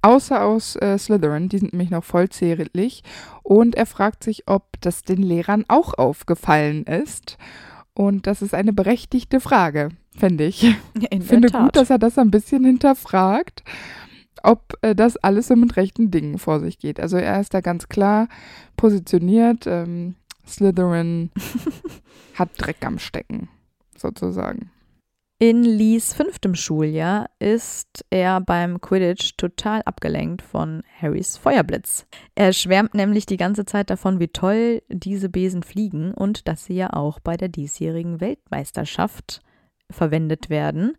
[0.00, 3.02] außer aus äh, Slytherin, die sind nämlich noch vollzählig.
[3.42, 7.36] Und er fragt sich, ob das den Lehrern auch aufgefallen ist.
[7.94, 10.62] Und das ist eine berechtigte Frage, finde ich.
[11.10, 13.64] In Ich finde gut, dass er das ein bisschen hinterfragt,
[14.44, 17.00] ob äh, das alles so mit rechten Dingen vor sich geht.
[17.00, 18.28] Also er ist da ganz klar
[18.76, 19.66] positioniert.
[19.66, 21.30] Ähm, Slytherin
[22.34, 23.48] hat Dreck am Stecken,
[23.96, 24.70] sozusagen.
[25.40, 32.06] In Lees fünftem Schuljahr ist er beim Quidditch total abgelenkt von Harrys Feuerblitz.
[32.36, 36.74] Er schwärmt nämlich die ganze Zeit davon, wie toll diese Besen fliegen und dass sie
[36.74, 39.42] ja auch bei der diesjährigen Weltmeisterschaft
[39.90, 40.96] verwendet werden.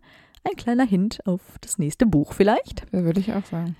[0.48, 2.84] Ein kleiner Hint auf das nächste Buch vielleicht.
[2.92, 3.74] Das würde ich auch sagen.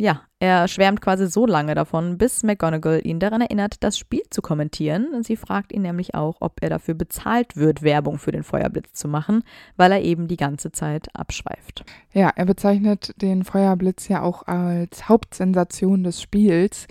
[0.00, 4.40] Ja, er schwärmt quasi so lange davon, bis McGonagall ihn daran erinnert, das Spiel zu
[4.42, 5.24] kommentieren.
[5.24, 9.08] Sie fragt ihn nämlich auch, ob er dafür bezahlt wird, Werbung für den Feuerblitz zu
[9.08, 9.42] machen,
[9.76, 11.84] weil er eben die ganze Zeit abschweift.
[12.12, 16.86] Ja, er bezeichnet den Feuerblitz ja auch als Hauptsensation des Spiels.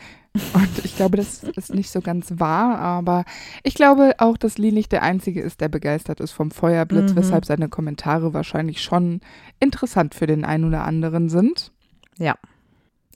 [0.54, 3.24] Und ich glaube, das ist nicht so ganz wahr, aber
[3.64, 7.16] ich glaube auch, dass Lee nicht der Einzige ist, der begeistert ist vom Feuerblitz, Mhm.
[7.16, 9.22] weshalb seine Kommentare wahrscheinlich schon
[9.62, 11.72] interessant für den einen oder anderen sind.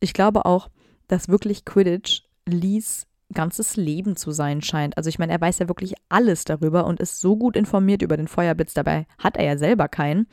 [0.01, 0.69] Ich glaube auch,
[1.07, 4.97] dass wirklich Quidditch Lees ganzes Leben zu sein scheint.
[4.97, 8.17] Also ich meine, er weiß ja wirklich alles darüber und ist so gut informiert über
[8.17, 8.73] den Feuerblitz.
[8.73, 10.27] Dabei hat er ja selber keinen.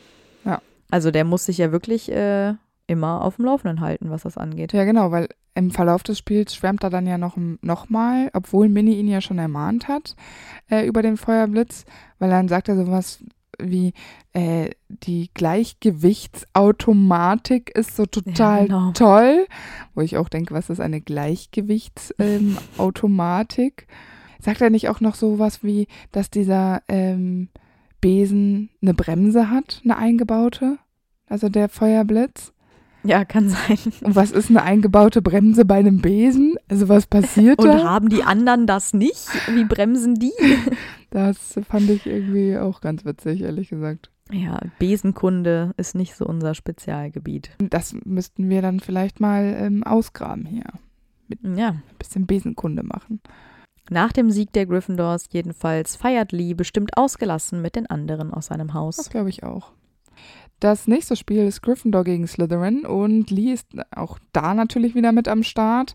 [0.44, 0.60] Ja.
[0.90, 2.54] Also der muss sich ja wirklich äh,
[2.88, 4.72] immer auf dem Laufenden halten, was das angeht.
[4.72, 8.68] Ja, genau, weil im Verlauf des Spiels schwärmt er dann ja noch, noch mal, obwohl
[8.68, 10.16] Minnie ihn ja schon ermahnt hat
[10.70, 11.84] äh, über den Feuerblitz,
[12.18, 13.22] weil dann sagt er sowas
[13.58, 13.92] wie
[14.32, 18.92] äh, die Gleichgewichtsautomatik ist so total ja, genau.
[18.92, 19.48] toll,
[19.94, 23.86] wo ich auch denke, was ist eine Gleichgewichtsautomatik?
[23.88, 23.94] Ähm,
[24.40, 27.48] sagt er nicht auch noch sowas wie, dass dieser ähm,
[28.00, 30.78] Besen eine Bremse hat, eine eingebaute?
[31.26, 32.52] Also der Feuerblitz?
[33.04, 33.78] Ja, kann sein.
[34.02, 36.56] Und was ist eine eingebaute Bremse bei einem Besen?
[36.68, 37.84] Also was passiert Und da?
[37.84, 39.28] haben die anderen das nicht?
[39.54, 40.32] Wie bremsen die?
[41.10, 44.10] Das fand ich irgendwie auch ganz witzig, ehrlich gesagt.
[44.30, 47.52] Ja, Besenkunde ist nicht so unser Spezialgebiet.
[47.60, 50.66] Das müssten wir dann vielleicht mal ähm, ausgraben hier.
[51.28, 51.68] Mit ja.
[51.68, 53.22] Ein bisschen Besenkunde machen.
[53.88, 58.74] Nach dem Sieg der Gryffindors jedenfalls feiert Lee bestimmt ausgelassen mit den anderen aus seinem
[58.74, 58.96] Haus.
[58.96, 59.72] Das glaube ich auch.
[60.60, 65.28] Das nächste Spiel ist Gryffindor gegen Slytherin und Lee ist auch da natürlich wieder mit
[65.28, 65.94] am Start.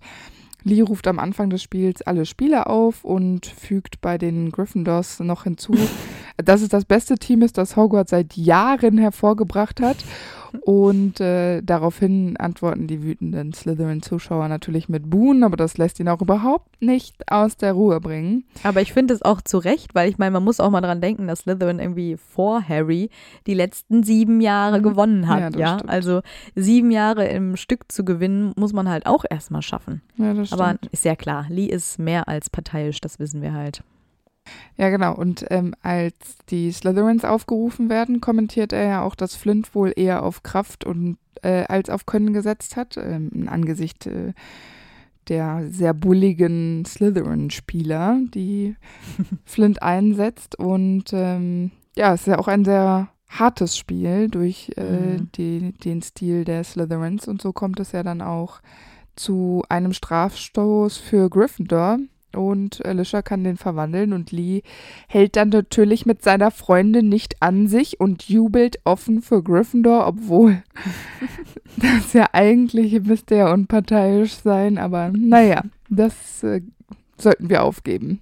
[0.63, 5.43] Lee ruft am Anfang des Spiels alle Spieler auf und fügt bei den Gryffindors noch
[5.43, 5.73] hinzu,
[6.37, 9.97] dass es das beste Team ist, das Hogwarts seit Jahren hervorgebracht hat.
[10.61, 16.21] Und äh, daraufhin antworten die wütenden Slytherin-Zuschauer natürlich mit Buhen, aber das lässt ihn auch
[16.21, 18.45] überhaupt nicht aus der Ruhe bringen.
[18.63, 21.01] Aber ich finde es auch zu Recht, weil ich meine, man muss auch mal dran
[21.01, 23.09] denken, dass Slytherin irgendwie vor Harry
[23.47, 24.83] die letzten sieben Jahre mhm.
[24.83, 25.55] gewonnen hat.
[25.55, 25.77] Ja, ja?
[25.87, 26.21] also
[26.55, 30.01] sieben Jahre im Stück zu gewinnen, muss man halt auch erstmal schaffen.
[30.17, 30.61] Ja, das stimmt.
[30.61, 33.83] Aber ist ja klar, Lee ist mehr als parteiisch, das wissen wir halt.
[34.77, 35.15] Ja, genau.
[35.15, 36.15] Und ähm, als
[36.49, 41.17] die Slytherins aufgerufen werden, kommentiert er ja auch, dass Flint wohl eher auf Kraft und
[41.41, 44.33] äh, als auf Können gesetzt hat, ähm, im Angesicht äh,
[45.29, 48.75] der sehr bulligen Slytherin-Spieler, die
[49.45, 50.57] Flint einsetzt.
[50.59, 55.31] Und ähm, ja, es ist ja auch ein sehr hartes Spiel durch äh, mhm.
[55.35, 57.27] die, den Stil der Slytherins.
[57.27, 58.61] Und so kommt es ja dann auch
[59.15, 61.99] zu einem Strafstoß für Gryffindor,
[62.35, 64.61] und Alicia kann den verwandeln und Lee
[65.07, 70.63] hält dann natürlich mit seiner Freundin nicht an sich und jubelt offen für Gryffindor, obwohl
[71.77, 76.61] das ja eigentlich müsste ja unparteiisch sein, aber naja, das äh,
[77.17, 78.21] sollten wir aufgeben.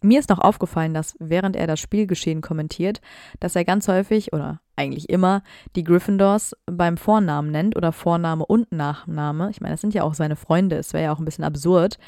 [0.00, 3.00] Mir ist noch aufgefallen, dass während er das Spielgeschehen kommentiert,
[3.40, 5.42] dass er ganz häufig oder eigentlich immer
[5.74, 9.50] die Gryffindors beim Vornamen nennt oder Vorname und Nachname.
[9.50, 10.76] Ich meine, das sind ja auch seine Freunde.
[10.76, 11.98] Es wäre ja auch ein bisschen absurd,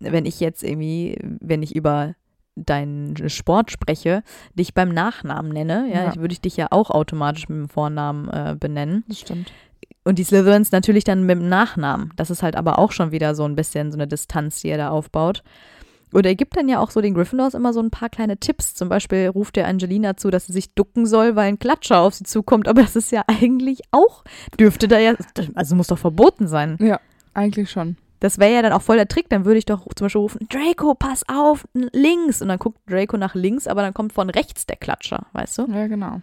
[0.00, 2.14] wenn ich jetzt irgendwie, wenn ich über
[2.56, 4.22] deinen Sport spreche,
[4.54, 6.16] dich beim Nachnamen nenne, ja, ja.
[6.16, 9.04] würde ich dich ja auch automatisch mit dem Vornamen äh, benennen.
[9.08, 9.52] Das stimmt.
[10.04, 12.12] Und die Slytherins natürlich dann mit dem Nachnamen.
[12.16, 14.78] Das ist halt aber auch schon wieder so ein bisschen so eine Distanz, die er
[14.78, 15.42] da aufbaut.
[16.12, 18.74] Und er gibt dann ja auch so den Gryffindors immer so ein paar kleine Tipps.
[18.74, 22.14] Zum Beispiel ruft er Angelina zu, dass sie sich ducken soll, weil ein Klatscher auf
[22.14, 22.68] sie zukommt.
[22.68, 24.24] Aber das ist ja eigentlich auch,
[24.58, 25.14] dürfte da ja,
[25.54, 26.78] also muss doch verboten sein.
[26.80, 27.00] Ja,
[27.34, 27.96] eigentlich schon.
[28.20, 29.28] Das wäre ja dann auch voll der Trick.
[29.28, 32.42] Dann würde ich doch zum Beispiel rufen, Draco, pass auf, links.
[32.42, 35.66] Und dann guckt Draco nach links, aber dann kommt von rechts der Klatscher, weißt du?
[35.70, 36.20] Ja, genau.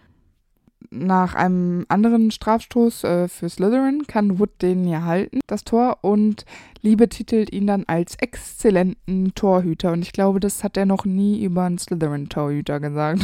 [0.90, 6.44] Nach einem anderen Strafstoß äh, für Slytherin kann Wood den ja halten, das Tor, und
[6.80, 9.92] Liebe titelt ihn dann als exzellenten Torhüter.
[9.92, 13.22] Und ich glaube, das hat er noch nie über einen Slytherin-Torhüter gesagt.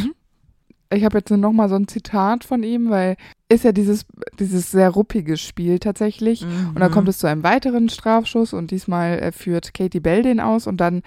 [0.93, 3.17] Ich habe jetzt nur noch mal so ein Zitat von ihm, weil
[3.49, 4.07] ist ja dieses,
[4.39, 6.43] dieses sehr ruppige Spiel tatsächlich.
[6.45, 6.71] Mhm.
[6.75, 10.41] Und dann kommt es zu einem weiteren Strafschuss und diesmal äh, führt Katie Bell den
[10.41, 11.03] aus und dann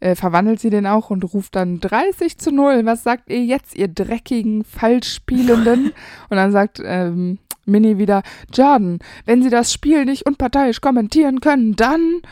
[0.00, 2.84] äh, verwandelt sie den auch und ruft dann 30 zu 0.
[2.84, 5.92] Was sagt ihr jetzt, ihr dreckigen Falschspielenden?
[6.30, 11.76] und dann sagt ähm, Minnie wieder, Jordan, wenn Sie das Spiel nicht unparteiisch kommentieren können,
[11.76, 12.22] dann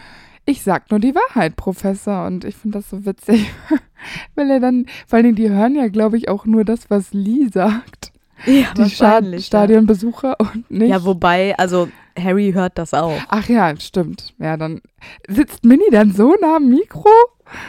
[0.48, 2.26] ich sag nur die Wahrheit, Professor.
[2.26, 3.50] Und ich finde das so witzig,
[4.34, 7.12] weil er dann, vor allen Dingen, die hören ja, glaube ich, auch nur das, was
[7.12, 8.12] Lee sagt.
[8.46, 10.46] Ja, die Sta Stadionbesucher ja.
[10.52, 10.90] und nicht.
[10.90, 13.20] Ja, wobei, also Harry hört das auch.
[13.28, 14.32] Ach ja, stimmt.
[14.38, 14.80] Ja, dann
[15.26, 17.10] sitzt Minnie dann so nah am Mikro?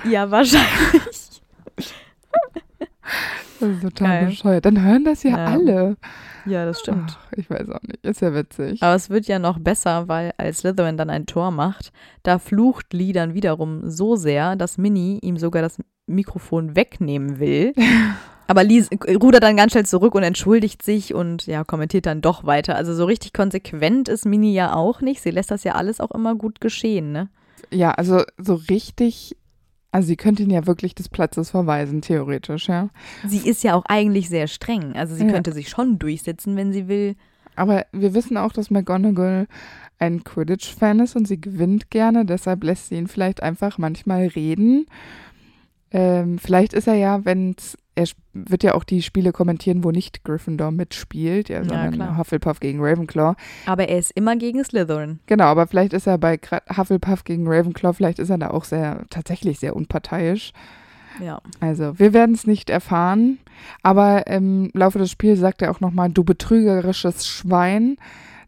[0.08, 0.70] Ja, wahrscheinlich.
[3.60, 4.26] das ist total Geil.
[4.28, 4.66] bescheuert.
[4.66, 5.46] Dann hören das ja, ja.
[5.46, 5.98] alle.
[6.50, 7.18] Ja, das stimmt.
[7.18, 8.06] Ach, ich weiß auch nicht.
[8.06, 8.82] Ist ja witzig.
[8.82, 11.92] Aber es wird ja noch besser, weil als Slytherin dann ein Tor macht,
[12.24, 17.74] da flucht Lee dann wiederum so sehr, dass Minnie ihm sogar das Mikrofon wegnehmen will.
[18.48, 22.46] Aber Lee rudert dann ganz schnell zurück und entschuldigt sich und ja, kommentiert dann doch
[22.46, 22.76] weiter.
[22.76, 25.22] Also so richtig konsequent ist Minnie ja auch nicht.
[25.22, 27.30] Sie lässt das ja alles auch immer gut geschehen, ne?
[27.70, 29.38] Ja, also so richtig
[29.92, 32.90] also sie könnte ihn ja wirklich des Platzes verweisen, theoretisch, ja.
[33.26, 34.94] Sie ist ja auch eigentlich sehr streng.
[34.94, 35.32] Also sie ja.
[35.32, 37.16] könnte sich schon durchsetzen, wenn sie will.
[37.56, 39.48] Aber wir wissen auch, dass McGonagall
[39.98, 42.26] ein Quidditch-Fan ist und sie gewinnt gerne.
[42.26, 44.86] Deshalb lässt sie ihn vielleicht einfach manchmal reden.
[45.92, 49.92] Ähm, vielleicht ist er ja, wenn es er wird ja auch die Spiele kommentieren, wo
[49.92, 52.18] nicht Gryffindor mitspielt, ja, sondern klar.
[52.18, 53.36] Hufflepuff gegen Ravenclaw.
[53.66, 55.20] Aber er ist immer gegen Slytherin.
[55.26, 56.40] Genau, aber vielleicht ist er bei
[56.76, 60.54] Hufflepuff gegen Ravenclaw, vielleicht ist er da auch sehr, tatsächlich sehr unparteiisch.
[61.22, 61.42] Ja.
[61.60, 63.40] Also, wir werden es nicht erfahren,
[63.84, 67.98] aber im Laufe des Spiels sagt er auch nochmal, du betrügerisches Schwein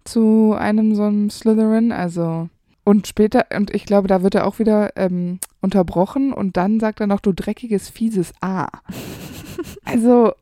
[0.06, 2.48] zu einem so einem Slytherin, also
[2.84, 7.00] und später, und ich glaube, da wird er auch wieder ähm, unterbrochen und dann sagt
[7.00, 8.68] er noch, du dreckiges, fieses A.
[9.86, 10.34] Also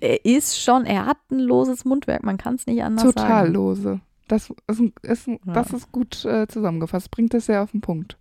[0.00, 3.52] Er ist schon, er hat ein loses Mundwerk, man kann es nicht anders total sagen.
[3.52, 4.00] lose.
[4.28, 5.52] Das ist, ein- ist, ein- Ja.
[5.52, 8.16] das ist gut äh, zusammengefasst, bringt es sehr auf den Punkt.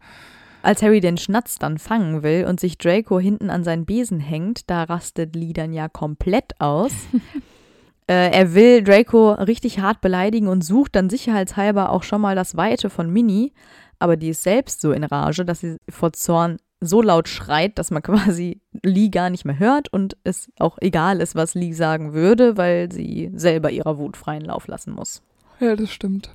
[0.63, 4.69] Als Harry den Schnatz dann fangen will und sich Draco hinten an seinen Besen hängt,
[4.69, 6.91] da rastet Lee dann ja komplett aus.
[8.07, 12.55] äh, er will Draco richtig hart beleidigen und sucht dann sicherheitshalber auch schon mal das
[12.57, 13.53] Weite von Minnie,
[13.99, 17.91] aber die ist selbst so in Rage, dass sie vor Zorn so laut schreit, dass
[17.91, 22.13] man quasi Lee gar nicht mehr hört und es auch egal ist, was Lee sagen
[22.13, 25.21] würde, weil sie selber ihrer Wut freien Lauf lassen muss.
[25.59, 26.31] Ja, das stimmt.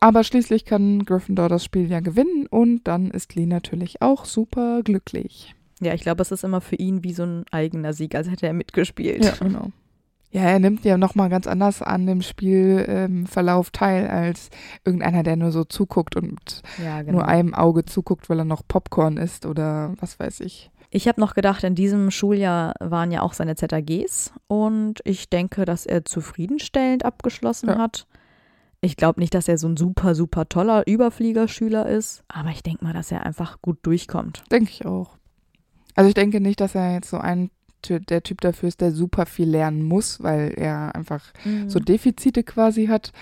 [0.00, 4.82] Aber schließlich kann Gryffindor das Spiel ja gewinnen und dann ist Lee natürlich auch super
[4.82, 5.54] glücklich.
[5.80, 8.46] Ja, ich glaube, es ist immer für ihn wie so ein eigener Sieg, als hätte
[8.46, 9.24] er mitgespielt.
[9.24, 9.70] Ja, genau.
[10.34, 14.50] Ja, er nimmt ja nochmal ganz anders an dem Spielverlauf ähm, teil als
[14.84, 17.18] irgendeiner, der nur so zuguckt und Ja, genau.
[17.18, 20.72] nur einem Auge zuguckt, weil er noch Popcorn isst oder was weiß ich.
[20.90, 25.64] Ich habe noch gedacht, in diesem Schuljahr waren ja auch seine ZAGs und ich denke,
[25.64, 27.78] dass er zufriedenstellend abgeschlossen Ja.
[27.78, 28.08] hat.
[28.80, 32.84] Ich glaube nicht, dass er so ein super, super toller Überfliegerschüler ist, aber ich denke
[32.84, 34.42] mal, dass er einfach gut durchkommt.
[34.50, 35.16] Denke ich auch.
[35.94, 37.50] Also ich denke nicht, dass er jetzt so ein
[37.88, 41.22] der Typ dafür ist, der super viel lernen muss, weil er einfach
[41.68, 43.12] so Defizite quasi hat.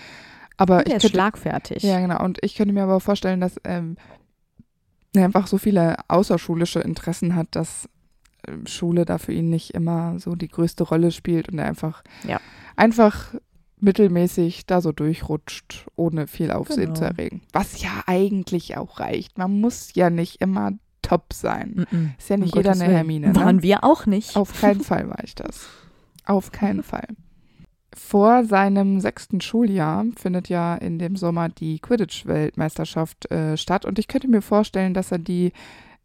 [0.56, 1.82] Aber der ich ist könnte, schlagfertig.
[1.82, 2.22] Ja, genau.
[2.24, 3.96] Und ich könnte mir aber vorstellen, dass ähm,
[5.14, 7.88] er einfach so viele außerschulische Interessen hat, dass
[8.46, 12.02] ähm, Schule da für ihn nicht immer so die größte Rolle spielt und er einfach,
[12.26, 12.40] Ja.
[12.76, 13.34] einfach
[13.80, 16.94] mittelmäßig da so durchrutscht, ohne viel Aufsehen Genau.
[16.98, 17.42] zu erregen.
[17.52, 19.38] Was ja eigentlich auch reicht.
[19.38, 20.72] Man muss ja nicht immer
[21.02, 21.86] top sein.
[21.90, 22.14] Mhm.
[22.18, 22.94] Ist ja nicht Um jeder Gottes eine.
[22.94, 23.28] Hermine.
[23.28, 23.36] Ne?
[23.36, 24.36] Waren wir auch nicht.
[24.36, 25.68] Auf keinen Fall war ich das.
[26.24, 27.08] Auf keinen Fall.
[27.94, 34.08] Vor seinem sechsten Schuljahr findet ja in dem Sommer die Quidditch-Weltmeisterschaft äh, statt und ich
[34.08, 35.52] könnte mir vorstellen, dass er die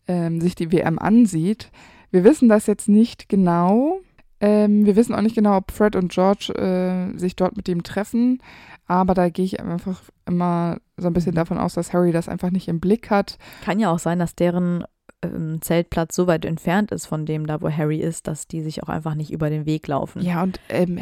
[0.08, 1.72] ähm, sich die WM ansieht.
[2.12, 4.00] Wir wissen das jetzt nicht genau.
[4.40, 7.84] Ähm, wir wissen auch nicht genau, ob Fred und George äh, sich dort mit ihm
[7.84, 8.42] treffen,
[8.86, 12.52] aber da gehe ich einfach immer so ein bisschen davon aus, dass Harry das einfach
[12.52, 13.38] nicht im Blick hat.
[13.66, 14.84] Kann ja auch sein, dass deren
[15.24, 18.84] ähm, Zeltplatz so weit entfernt ist von dem, da wo Harry ist, dass die sich
[18.84, 20.22] auch einfach nicht über den Weg laufen.
[20.22, 21.00] Ja, und ähm,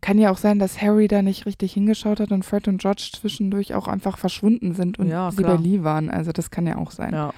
[0.00, 3.10] kann ja auch sein, dass Harry da nicht richtig hingeschaut hat und Fred und George
[3.14, 6.10] zwischendurch auch einfach verschwunden sind und Ja, sie bei Lee waren.
[6.10, 7.12] Also das kann ja auch sein.
[7.12, 7.32] Ja.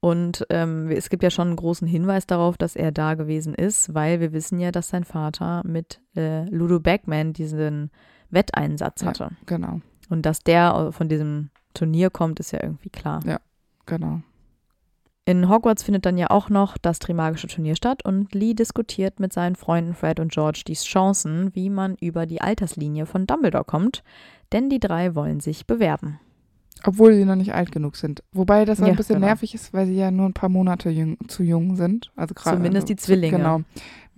[0.00, 3.94] Und ähm, es gibt ja schon einen großen Hinweis darauf, dass er da gewesen ist,
[3.94, 7.90] weil wir wissen ja, dass sein Vater mit äh, Ludo Bagman diesen
[8.30, 9.08] Wetteinsatz Ja.
[9.08, 9.30] hatte.
[9.46, 13.20] Genau, Und dass der von diesem Turnier kommt, ist ja irgendwie klar.
[13.86, 14.20] genau.
[15.24, 19.32] In Hogwarts findet dann ja auch noch das Trimagische Turnier statt und Lee diskutiert mit
[19.32, 24.02] seinen Freunden Fred und George die Chancen, wie man über die Alterslinie von Dumbledore kommt,
[24.52, 26.18] denn die drei wollen sich bewerben.
[26.84, 28.22] Obwohl sie noch nicht alt genug sind.
[28.32, 29.26] Wobei das Ja, ein bisschen genau.
[29.28, 32.10] nervig ist, weil sie ja nur ein paar Monate jung, zu jung sind.
[32.16, 33.36] Also gerade Zumindest also, die Zwillinge.
[33.36, 33.60] Genau.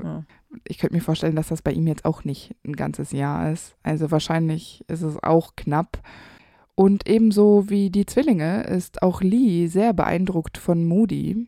[0.02, 0.24] Ja.
[0.66, 3.76] Ich könnte mir vorstellen, dass das bei ihm jetzt auch nicht ein ganzes Jahr ist.
[3.82, 6.00] Also wahrscheinlich ist es auch knapp.
[6.74, 11.46] Und ebenso wie die Zwillinge ist auch Lee sehr beeindruckt von Moody.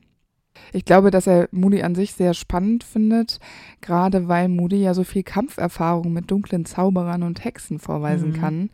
[0.72, 3.38] Ich glaube, dass er Moody an sich sehr spannend findet,
[3.80, 8.34] gerade weil Moody ja so viel Kampferfahrung mit dunklen Zauberern und Hexen vorweisen Mhm.
[8.34, 8.70] kann.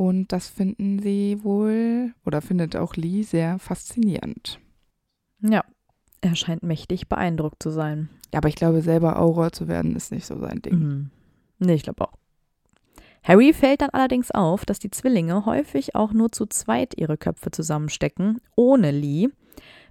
[0.00, 4.58] Und das finden sie wohl oder findet auch Lee sehr faszinierend.
[5.42, 5.62] ja,
[6.22, 8.08] er scheint mächtig beeindruckt zu sein.
[8.32, 10.78] Ja, aber ich glaube, selber Auror zu werden, ist nicht so sein Ding.
[10.78, 11.10] Mhm.
[11.58, 12.14] Nee, ich glaube auch.
[13.22, 17.50] Harry fällt dann allerdings auf, dass die Zwillinge häufig auch nur zu zweit ihre Köpfe
[17.50, 19.28] zusammenstecken, ohne Lee,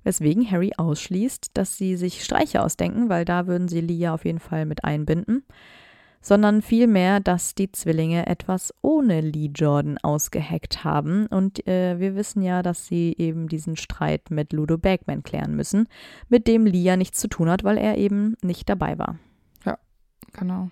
[0.04, 4.26] weswegen Harry ausschließt, dass sie sich Streiche ausdenken, weil da würden sie Lee ja auf
[4.26, 5.44] jeden Fall mit einbinden,
[6.22, 12.42] sondern vielmehr, dass die Zwillinge etwas ohne Lee Jordan ausgeheckt haben und äh, wir wissen
[12.42, 15.88] ja, dass sie eben diesen Streit mit Ludo Bagman klären müssen,
[16.28, 19.18] mit dem Lee ja nichts zu tun hat, weil er eben nicht dabei war.
[20.34, 20.70] Genau.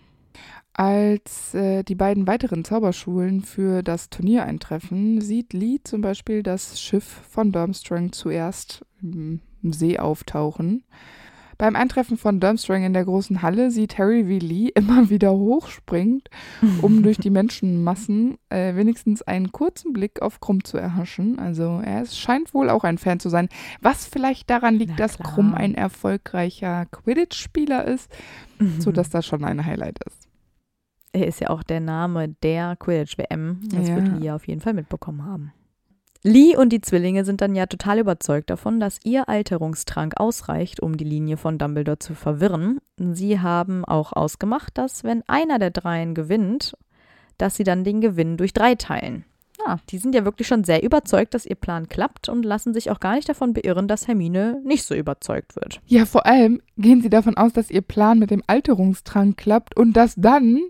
[0.73, 6.79] Als äh, die beiden weiteren Zauberschulen für das Turnier eintreffen, sieht Lee zum Beispiel das
[6.79, 10.83] Schiff von Durmstrang zuerst im See auftauchen.
[11.57, 16.29] Beim Eintreffen von Durmstrang in der großen Halle sieht Harry, wie Lee immer wieder hochspringt,
[16.81, 21.39] um durch die Menschenmassen äh, wenigstens einen kurzen Blick auf Krumm zu erhaschen.
[21.39, 23.49] Also er ist, scheint wohl auch ein Fan zu sein.
[23.81, 25.33] Was vielleicht daran liegt, Na dass klar.
[25.33, 28.11] Krumm ein erfolgreicher Quidditch-Spieler ist,
[28.79, 30.27] sodass das schon ein Highlight ist.
[31.13, 33.61] Er ist ja auch der Name der Quidditch-WM.
[33.71, 33.95] Das Ja.
[33.95, 35.53] wird Lee auf jeden Fall mitbekommen haben.
[36.23, 40.97] Lee und die Zwillinge sind dann ja total überzeugt davon, dass ihr Alterungstrank ausreicht, um
[40.97, 42.79] die Linie von Dumbledore zu verwirren.
[42.97, 46.75] Sie haben auch ausgemacht, dass wenn einer der dreien gewinnt,
[47.37, 49.25] dass sie dann den Gewinn durch drei teilen.
[49.65, 49.77] Ah.
[49.89, 52.99] Die sind ja wirklich schon sehr überzeugt, dass ihr Plan klappt und lassen sich auch
[52.99, 55.81] gar nicht davon beirren, dass Hermine nicht so überzeugt wird.
[55.87, 59.93] Ja, vor allem gehen sie davon aus, dass ihr Plan mit dem Alterungstrank klappt und
[59.93, 60.61] dass dann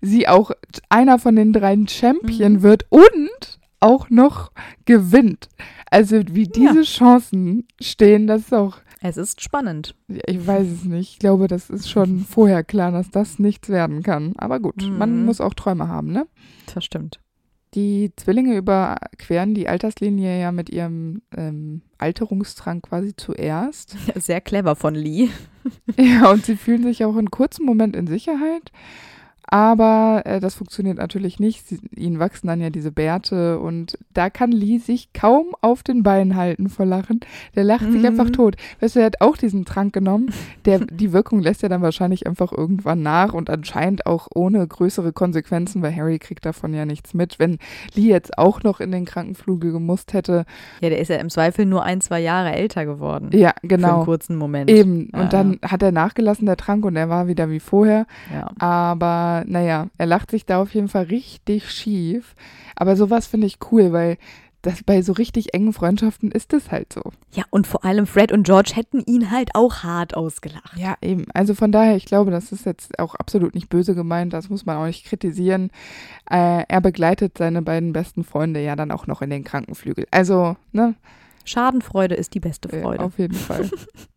[0.00, 0.50] sie auch
[0.88, 2.62] einer von den drei Champion Mhm.
[2.62, 4.52] wird und auch noch
[4.84, 5.48] gewinnt.
[5.90, 9.94] Also wie diese Chancen stehen, das ist auch, Es ist spannend.
[10.08, 11.12] ich weiß es nicht.
[11.12, 14.32] Ich glaube, das ist schon vorher klar, dass das nichts werden kann.
[14.38, 15.24] Aber gut, man Mhm.
[15.26, 16.26] muss auch Träume haben, ne?
[16.74, 17.20] Das stimmt.
[17.74, 23.96] Die Zwillinge überqueren die Alterslinie ja mit ihrem ähm, Alterungstrank quasi zuerst.
[24.14, 25.28] Sehr clever von Lee.
[25.98, 28.70] Ja, und sie fühlen sich auch einen kurzen Moment in Sicherheit.
[29.46, 31.66] Aber äh, das funktioniert natürlich nicht.
[31.68, 36.02] Sie, ihnen wachsen dann ja diese Bärte und da kann Lee sich kaum auf den
[36.02, 37.20] Beinen halten vor Lachen.
[37.54, 38.06] Der lacht sich Mhm.
[38.06, 38.56] einfach tot.
[38.80, 40.30] Weißt du, er hat auch diesen Trank genommen.
[40.64, 45.12] Der, die Wirkung lässt ja dann wahrscheinlich einfach irgendwann nach und anscheinend auch ohne größere
[45.12, 47.38] Konsequenzen, weil Harry kriegt davon ja nichts mit.
[47.38, 47.58] Wenn
[47.94, 50.46] Lee jetzt auch noch in den Krankenflügel gemusst hätte,
[50.80, 53.30] Ja, der ist ja im Zweifel nur ein, zwei Jahre älter geworden.
[53.32, 54.04] ja, Für einen genau.
[54.04, 54.70] kurzen Moment.
[54.70, 55.10] Eben.
[55.12, 58.06] Ja, Und dann hat er nachgelassen, der Trank, und er war wieder wie vorher.
[58.32, 58.50] Ja.
[58.58, 62.34] Aber naja, er lacht sich da auf jeden Fall richtig schief.
[62.76, 64.18] Aber sowas finde ich cool, weil
[64.64, 67.02] das bei so richtig engen Freundschaften ist es halt so.
[67.32, 70.76] ja, und vor allem Fred und George hätten ihn halt auch hart ausgelacht.
[70.76, 71.26] Ja, eben.
[71.34, 74.32] Also von daher, ich glaube, das ist jetzt auch absolut nicht böse gemeint.
[74.32, 75.70] Das muss man auch nicht kritisieren.
[76.30, 80.06] Äh, er begleitet seine beiden besten Freunde ja dann auch noch in den Krankenflügel.
[80.10, 80.94] Also, ne?
[81.44, 83.04] Schadenfreude ist die beste äh, Freude.
[83.04, 83.68] Auf jeden Fall.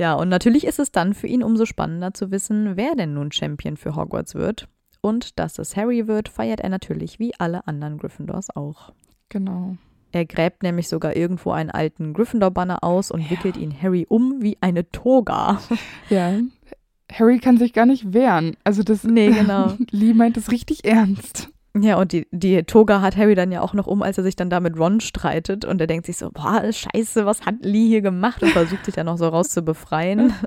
[0.00, 3.30] Ja, und natürlich ist es dann für ihn umso spannender zu wissen, wer denn nun
[3.32, 4.66] Champion für Hogwarts wird.
[5.02, 8.92] Und dass es Harry wird, feiert er natürlich wie alle anderen Gryffindors auch.
[9.28, 9.76] genau.
[10.12, 13.30] Er gräbt nämlich sogar irgendwo einen alten Gryffindor-Banner aus und Ja.
[13.30, 15.60] wickelt ihn Harry um wie eine Toga.
[16.10, 16.32] Ja.
[17.12, 18.56] Harry kann sich gar nicht wehren.
[18.64, 19.04] Also das.
[19.04, 19.74] Nee, genau.
[19.90, 21.50] Lee meint es richtig ernst.
[21.78, 24.34] Ja, und die, die Toga hat Harry dann ja auch noch um, als er sich
[24.34, 25.64] dann da mit Ron streitet.
[25.64, 28.42] Und er denkt sich so, boah, scheiße, was hat Lee hier gemacht?
[28.42, 30.32] Und versucht sich dann noch so raus zu befreien.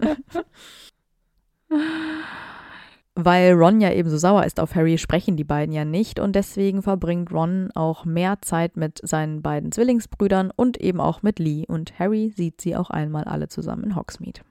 [3.16, 6.20] Weil Ron ja eben so sauer ist auf Harry, sprechen die beiden ja nicht.
[6.20, 11.40] Und deswegen verbringt Ron auch mehr Zeit mit seinen beiden Zwillingsbrüdern und eben auch mit
[11.40, 11.66] Lee.
[11.68, 14.42] Und Harry sieht sie auch einmal alle zusammen in Hogsmeade.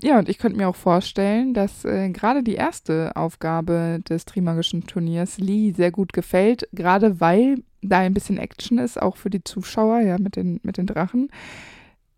[0.00, 4.86] Ja, und ich könnte mir auch vorstellen, dass äh, gerade die erste Aufgabe des Trimagischen
[4.86, 9.44] Turniers Lee sehr gut gefällt, gerade weil da ein bisschen Action ist, auch für die
[9.44, 11.28] Zuschauer, ja, mit den, mit den Drachen.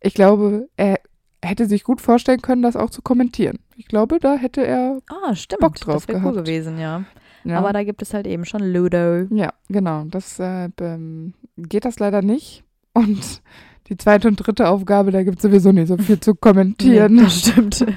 [0.01, 0.99] Ich glaube, er
[1.43, 3.59] hätte sich gut vorstellen können, das auch zu kommentieren.
[3.77, 5.01] Ich glaube, da hätte er.
[5.09, 5.61] Ah, stimmt.
[5.61, 6.47] Bock drauf das wäre cool gehabt.
[6.47, 7.05] gewesen, ja.
[7.45, 9.27] Ja, Aber da gibt es halt eben schon Ludo.
[9.35, 10.05] ja genau.
[10.05, 12.65] Das äh, ähm, geht das leider nicht.
[12.95, 13.43] Und
[13.89, 17.15] die zweite und dritte Aufgabe, da gibt es sowieso nicht so viel zu kommentieren.
[17.15, 17.85] Nee, das stimmt.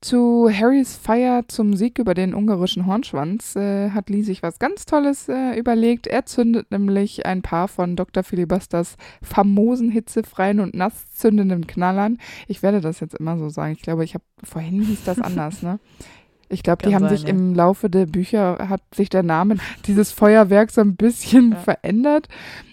[0.00, 4.86] Zu Harrys Feier zum Sieg über den ungarischen Hornschwanz äh, hat Lee sich was ganz
[4.86, 6.06] Tolles äh, überlegt.
[6.06, 8.22] Er zündet nämlich ein paar von Dr.
[8.22, 12.18] Filibusters famosen hitzefreien und nasszündenden Knallern.
[12.46, 13.72] Ich werde das jetzt immer so sagen.
[13.72, 15.80] Ich glaube, ich habe vorhin hieß das anders, ne?
[16.50, 17.28] Ich glaube, die haben sein, sich ja.
[17.30, 21.58] im Laufe der Bücher, hat sich der Name dieses Feuerwerks so ein bisschen Ja.
[21.58, 22.28] verändert.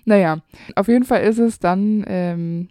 [0.05, 0.37] Naja,
[0.75, 2.69] auf jeden Fall ist es dann ähm,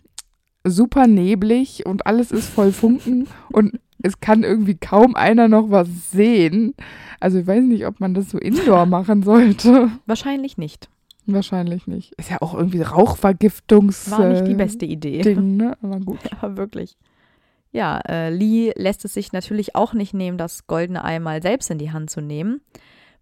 [0.64, 5.88] super neblig und alles ist voll Funken und es kann irgendwie kaum einer noch was
[6.10, 6.74] sehen.
[7.20, 9.90] Also ich weiß nicht, ob man das so indoor machen sollte.
[10.06, 10.88] Wahrscheinlich nicht.
[11.26, 12.12] Wahrscheinlich nicht.
[12.18, 15.22] Ist ja auch irgendwie Rauchvergiftungs War nicht die beste Idee.
[15.22, 15.76] Ding, ne?
[15.82, 16.18] Aber gut.
[16.42, 16.96] Ja, wirklich.
[17.74, 21.68] Ja, äh, Lee lässt es sich natürlich auch nicht nehmen, das goldene Ei mal selbst
[21.72, 22.60] in die Hand zu nehmen,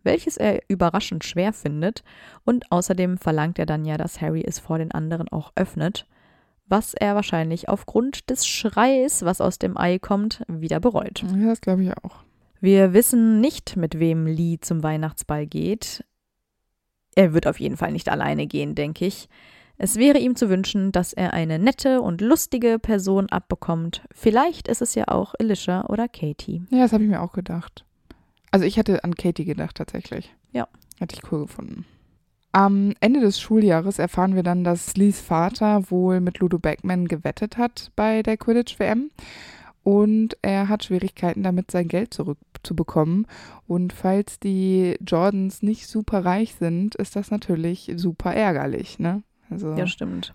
[0.02, 2.04] welches er überraschend schwer findet.
[2.44, 6.06] Und außerdem verlangt er dann ja, dass Harry es vor den anderen auch öffnet,
[6.66, 11.24] was er wahrscheinlich aufgrund des Schreis, was aus dem Ei kommt, wieder bereut.
[11.34, 12.22] Ja, das glaube ich auch.
[12.60, 16.04] Wir wissen nicht, mit wem Lee zum Weihnachtsball geht.
[17.14, 19.30] Er wird auf jeden Fall nicht alleine gehen, denke ich.
[19.82, 24.02] Es wäre ihm zu wünschen, dass er eine nette und lustige Person abbekommt.
[24.12, 26.62] Vielleicht ist es ja auch Alicia oder Katie.
[26.70, 27.84] Ja, das habe ich mir auch gedacht.
[28.52, 30.32] Also ich hätte an Katie gedacht tatsächlich.
[30.52, 30.68] Ja.
[31.00, 31.84] Hätte ich cool gefunden.
[32.52, 37.58] Am Ende des Schuljahres erfahren wir dann, dass Lees Vater wohl mit Ludo Beckman gewettet
[37.58, 39.10] hat bei der Quidditch-WM
[39.82, 43.26] und er hat Schwierigkeiten damit, sein Geld zurückzubekommen.
[43.66, 49.24] Und falls die Jordans nicht super reich sind, ist das natürlich super ärgerlich, ne?
[49.52, 50.34] Also, ja, stimmt.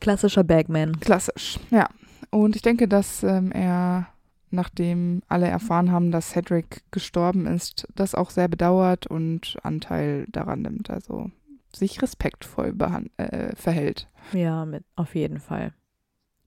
[0.00, 0.98] Klassischer Bagman.
[1.00, 1.88] Klassisch, ja.
[2.30, 4.08] Und ich denke, dass ähm, er,
[4.50, 10.62] nachdem alle erfahren haben, dass Cedric gestorben ist, das auch sehr bedauert und Anteil daran
[10.62, 10.90] nimmt.
[10.90, 11.30] Also
[11.74, 12.74] sich respektvoll
[13.16, 14.08] äh, verhält.
[14.32, 15.72] Ja, mit, auf jeden Fall.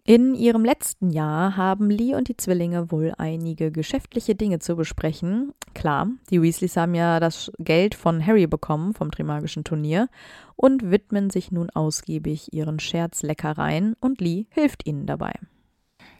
[0.03, 5.53] In ihrem letzten Jahr haben Lee und die Zwillinge wohl einige geschäftliche Dinge zu besprechen.
[5.75, 10.09] Klar, die Weasleys haben ja das Geld von Harry bekommen vom Trimagischen Turnier
[10.55, 15.33] und widmen sich nun ausgiebig ihren Scherzleckereien und Lee hilft ihnen dabei.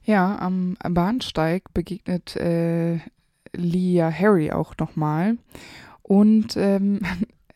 [0.03, 2.99] Ja, am Bahnsteig begegnet äh,
[3.53, 5.37] Lee ja Harry auch nochmal.
[6.03, 6.99] Und ähm,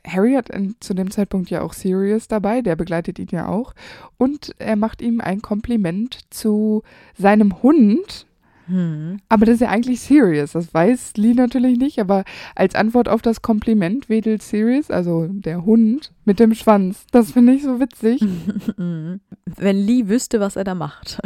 [0.05, 0.49] Harry hat
[0.79, 3.73] zu dem Zeitpunkt ja auch Sirius dabei, der begleitet ihn ja auch.
[4.17, 6.83] Und er macht ihm ein Kompliment zu
[7.17, 8.27] seinem Hund.
[8.67, 9.19] Hm.
[9.29, 10.53] Aber das ist ja eigentlich Sirius.
[10.53, 12.23] Das weiß Lee natürlich nicht, aber
[12.55, 17.05] als Antwort auf das Kompliment wedelt Sirius, also der Hund, mit dem Schwanz.
[17.11, 18.21] Das finde ich so witzig.
[18.77, 21.19] Wenn Lee wüsste, was er da macht.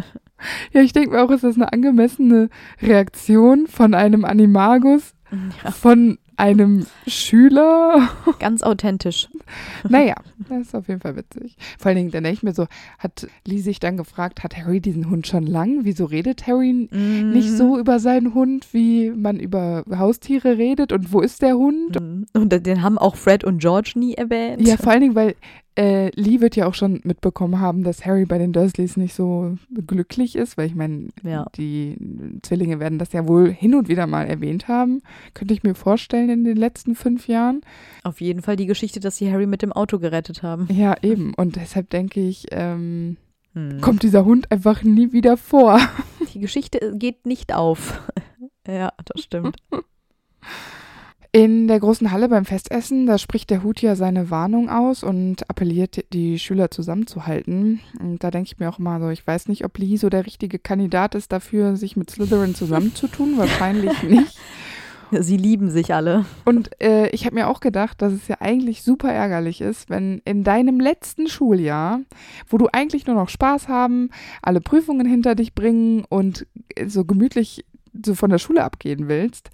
[0.72, 2.50] Ja, ich denke mir auch, ist das eine angemessene
[2.82, 5.14] Reaktion von einem Animagus,
[5.64, 5.72] ja.
[5.72, 8.10] von einem Schüler.
[8.40, 9.30] Ganz authentisch.
[9.88, 10.16] Naja,
[10.48, 11.58] das ist auf jeden Fall witzig.
[11.78, 12.68] Vor allen Dingen, dann denke ich mir so,
[12.98, 15.80] hat Lee sich dann gefragt, hat Harry diesen Hund schon lang?
[15.84, 17.32] Wieso redet Harry mhm.
[17.32, 20.92] nicht so über seinen Hund, wie man über Haustiere redet?
[20.92, 22.00] Und wo ist der Hund?
[22.00, 22.26] Mhm.
[22.34, 24.68] Und den haben auch Fred und George nie erwähnt.
[24.68, 25.36] Ja, vor allen Dingen, weil
[25.80, 29.58] äh, Lee wird ja auch schon mitbekommen haben, dass Harry bei den Dursleys nicht so
[29.88, 31.46] glücklich ist, weil ich meine, ja.
[31.56, 31.96] die
[32.42, 35.02] Zwillinge werden das ja wohl hin und wieder mal erwähnt haben.
[35.34, 37.62] Könnte ich mir vorstellen in den letzten fünf Jahren.
[38.04, 40.68] Auf jeden Fall die Geschichte, dass sie Harry mit dem Auto gerettet haben.
[40.70, 41.34] Ja, eben.
[41.34, 43.16] Und deshalb denke ich, ähm,
[43.54, 43.80] hm.
[43.80, 45.80] kommt dieser Hund einfach nie wieder vor.
[46.34, 48.02] Die Geschichte geht nicht auf.
[48.68, 49.56] ja, das stimmt.
[51.32, 55.48] In der großen Halle beim Festessen, da spricht der Hut ja seine Warnung aus und
[55.48, 57.82] appelliert, die Schüler zusammenzuhalten.
[58.00, 60.26] Und da denke ich mir auch mal so, ich weiß nicht, ob Lee so der
[60.26, 63.38] richtige Kandidat ist dafür, sich mit Slytherin zusammenzutun.
[63.38, 64.40] Wahrscheinlich nicht.
[65.12, 66.26] Sie lieben sich alle.
[66.46, 70.24] Und äh, ich habe mir auch gedacht, dass es ja eigentlich super ärgerlich ist, wenn
[70.26, 72.02] in deinem letzten Schuljahr,
[72.48, 74.10] wo du eigentlich nur noch Spaß haben,
[74.42, 76.48] alle Prüfungen hinter dich bringen und
[76.88, 77.66] so gemütlich
[78.06, 79.50] so von der Schule abgehen willst,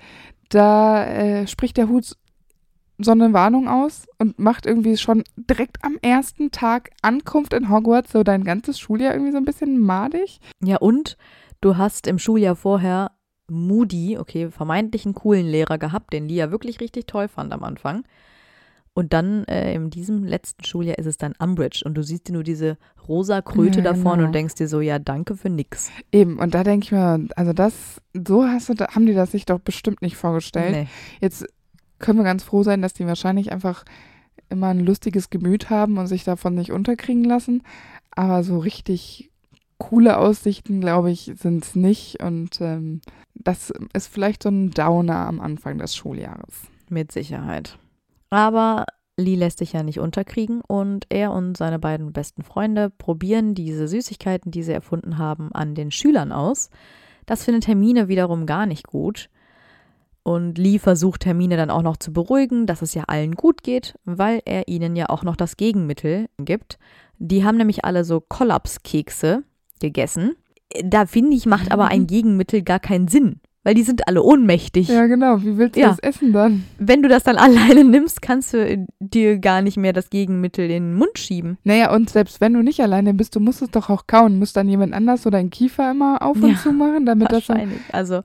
[0.49, 2.15] da äh, spricht der Hut
[2.97, 8.11] so eine Warnung aus und macht irgendwie schon direkt am ersten Tag Ankunft in Hogwarts
[8.11, 10.39] so dein ganzes Schuljahr irgendwie so ein bisschen madig.
[10.63, 11.17] Ja, und
[11.61, 13.11] du hast im Schuljahr vorher
[13.49, 18.03] Moody, okay, vermeintlich einen coolen Lehrer gehabt, den Lia wirklich richtig toll fand am Anfang.
[18.97, 22.31] Und dann äh, in diesem letzten Schuljahr ist es dann Umbridge und du siehst dir
[22.31, 22.77] nur diese
[23.09, 24.27] rosa Kröte ja, da vorne genau.
[24.27, 25.91] und denkst dir so, ja, danke für nix.
[26.13, 29.45] Eben, und da denke ich mir, also das, so hast du, haben die das sich
[29.45, 30.71] doch bestimmt nicht vorgestellt.
[30.71, 30.87] Nee.
[31.19, 31.45] Jetzt
[31.99, 33.83] können wir ganz froh sein, dass die wahrscheinlich einfach
[34.47, 37.63] immer ein lustiges Gemüt haben und sich davon nicht unterkriegen lassen.
[38.11, 39.29] Aber so richtig
[39.77, 42.23] coole Aussichten, glaube ich, sind es nicht.
[42.23, 43.01] Und ähm,
[43.33, 46.61] das ist vielleicht so ein Downer am Anfang des Schuljahres.
[46.89, 47.77] Mit Sicherheit.
[48.29, 48.85] Aber
[49.17, 53.87] Lee lässt sich ja nicht unterkriegen und er und seine beiden besten Freunde probieren diese
[53.87, 56.69] Süßigkeiten, die sie erfunden haben, an den Schülern aus.
[57.25, 59.29] Das findet Hermine wiederum gar nicht gut.
[60.23, 63.97] Und Lee versucht Hermine dann auch noch zu beruhigen, dass es ja allen gut geht,
[64.05, 66.79] weil er ihnen ja auch noch das Gegenmittel gibt.
[67.17, 69.43] Die haben nämlich alle so Kollapskekse
[69.79, 70.35] gegessen.
[70.83, 74.87] Da finde ich, macht aber ein Gegenmittel gar keinen Sinn weil die sind alle ohnmächtig.
[74.89, 75.41] Ja, genau.
[75.41, 75.89] Wie willst du ja.
[75.89, 76.63] das essen dann?
[76.77, 80.83] Wenn du das dann alleine nimmst, kannst du dir gar nicht mehr das Gegenmittel in
[80.83, 81.57] den Mund schieben.
[81.63, 84.37] Naja, und selbst wenn du nicht alleine bist, du musst es doch auch kauen.
[84.37, 87.79] Muss dann jemand anders so deinen Kiefer immer auf und ja, zu machen, damit wahrscheinlich.
[87.87, 87.93] das.
[87.95, 88.21] Also,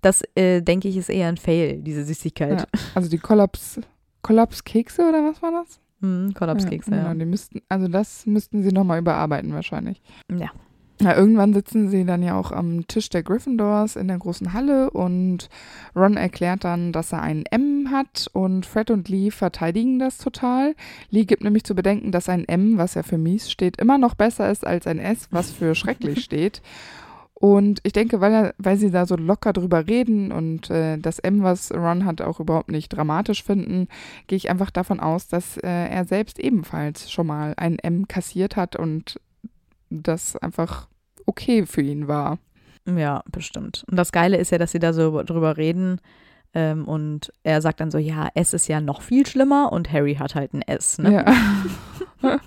[0.00, 2.60] das äh, denke ich ist eher ein Fail, diese Süßigkeit.
[2.60, 3.80] Ja, also die Kollaps,
[4.22, 5.80] Kollapskekse oder was war das?
[6.02, 7.02] Hm, Kollapskekse, ja.
[7.02, 7.18] Genau.
[7.18, 10.00] Die müssten, also das müssten sie nochmal überarbeiten wahrscheinlich.
[10.30, 10.50] Ja.
[11.02, 14.88] Ja, irgendwann sitzen sie dann ja auch am Tisch der Gryffindors in der großen Halle
[14.90, 15.48] und
[15.96, 20.76] Ron erklärt dann, dass er einen M hat und Fred und Lee verteidigen das total.
[21.10, 24.14] Lee gibt nämlich zu bedenken, dass ein M, was ja für mies steht, immer noch
[24.14, 26.62] besser ist als ein S, was für schrecklich steht.
[27.34, 31.18] Und ich denke, weil, er, weil sie da so locker drüber reden und äh, das
[31.18, 33.88] M, was Ron hat, auch überhaupt nicht dramatisch finden,
[34.28, 38.54] gehe ich einfach davon aus, dass äh, er selbst ebenfalls schon mal ein M kassiert
[38.54, 39.18] hat und
[39.90, 40.86] das einfach
[41.32, 42.38] okay für ihn war.
[42.86, 43.84] Ja, bestimmt.
[43.90, 46.00] Und das Geile ist ja, dass sie da so drüber reden,
[46.54, 50.16] Ähm, und er sagt dann so, ja, S ist ja noch viel schlimmer und Harry
[50.16, 50.98] hat halt ein S.
[50.98, 51.24] Ne?
[52.22, 52.38] Ja.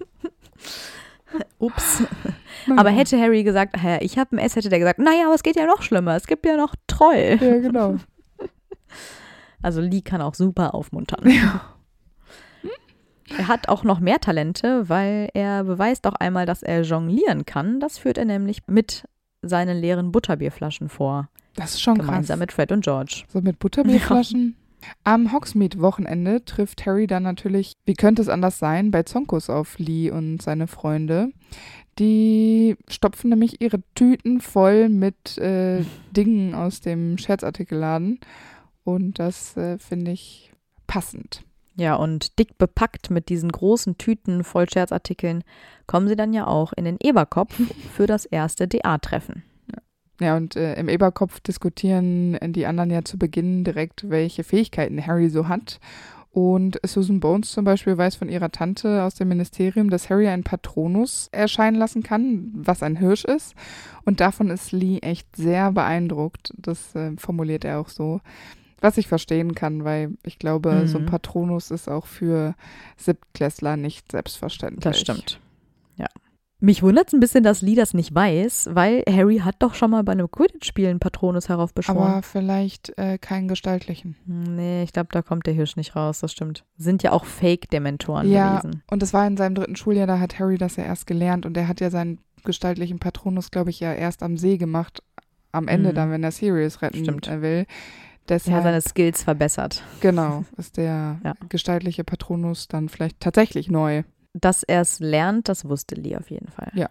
[1.58, 2.04] Ups.
[2.78, 5.42] Aber hätte Harry gesagt, "Hä, ich habe ein S, hätte der gesagt, naja, aber es
[5.42, 6.16] geht ja noch schlimmer.
[6.16, 7.38] Es gibt ja noch Troll.
[7.42, 7.96] Ja, genau.
[9.64, 11.28] Also Lee kann auch super aufmuntern.
[13.30, 17.80] Er hat auch noch mehr Talente, weil er beweist auch einmal, dass er jonglieren kann.
[17.80, 19.06] Das führt er nämlich mit
[19.42, 21.30] seinen leeren Butterbierflaschen vor.
[21.56, 22.40] Das ist schon gemeinsam krass.
[22.40, 23.24] mit Fred und George.
[23.30, 24.56] So mit Butterbierflaschen.
[25.04, 30.12] Am Hogsmeade-Wochenende trifft Harry dann natürlich, wie könnte es anders sein, bei Zonkos auf Lee
[30.12, 31.32] und seine Freunde.
[31.98, 38.20] Die stopfen nämlich ihre Tüten voll mit äh, Dingen aus dem Scherzartikelladen.
[38.84, 40.52] Und das äh, finde ich
[40.86, 41.44] passend.
[41.78, 45.44] Ja, und dick bepackt mit diesen großen Tüten voll Scherzartikeln
[45.88, 47.60] kommen sie dann ja auch in den Eberkopf
[47.94, 49.44] für das erste DA-Treffen.
[50.22, 55.30] Ja, und äh, im Eberkopf diskutieren die anderen ja zu Beginn direkt, welche Fähigkeiten Harry
[55.30, 55.80] so hat.
[56.32, 60.44] Und Susan Bones zum Beispiel weiß von ihrer Tante aus dem Ministerium, dass Harry einen
[60.44, 63.56] Patronus erscheinen lassen kann, was ein Hirsch ist.
[64.04, 66.54] Und davon ist Lee echt sehr beeindruckt.
[66.58, 68.20] Das äh, formuliert er auch so.
[68.86, 70.88] Was ich verstehen kann, weil ich glaube, Mhm.
[70.88, 72.54] so ein Patronus ist auch für
[72.98, 74.84] Siebtklässler nicht selbstverständlich.
[74.84, 75.40] Das stimmt.
[75.98, 76.08] Ja.
[76.60, 79.92] Mich wundert es ein bisschen, dass Lee das nicht weiß, weil Harry hat doch schon
[79.92, 82.00] mal bei einem Quidditch-Spiel einen Patronus heraufbeschworen.
[82.02, 84.16] Aber vielleicht äh, keinen gestaltlichen.
[84.26, 86.64] Nee, ich glaube, da kommt der Hirsch nicht raus, das stimmt.
[86.78, 88.84] Sind ja auch Fake-Dementoren Ja, gewesen.
[88.90, 91.58] und das war in seinem dritten Schuljahr, da hat Harry das ja erst gelernt und
[91.58, 95.04] er hat ja seinen gestaltlichen Patronus, glaube ich, ja erst am See gemacht.
[95.52, 95.96] Am Ende Mhm.
[95.96, 97.28] dann, wenn er Sirius retten Stimmt.
[97.28, 97.66] äh, will.
[98.28, 99.84] Er Deshalb, seine Skills verbessert.
[100.00, 101.34] genau, ist der Ja.
[101.50, 104.04] gestaltliche Patronus dann vielleicht tatsächlich neu.
[104.34, 106.72] Dass er es lernt, das wusste Lee auf jeden Fall.
[106.74, 106.90] Ja.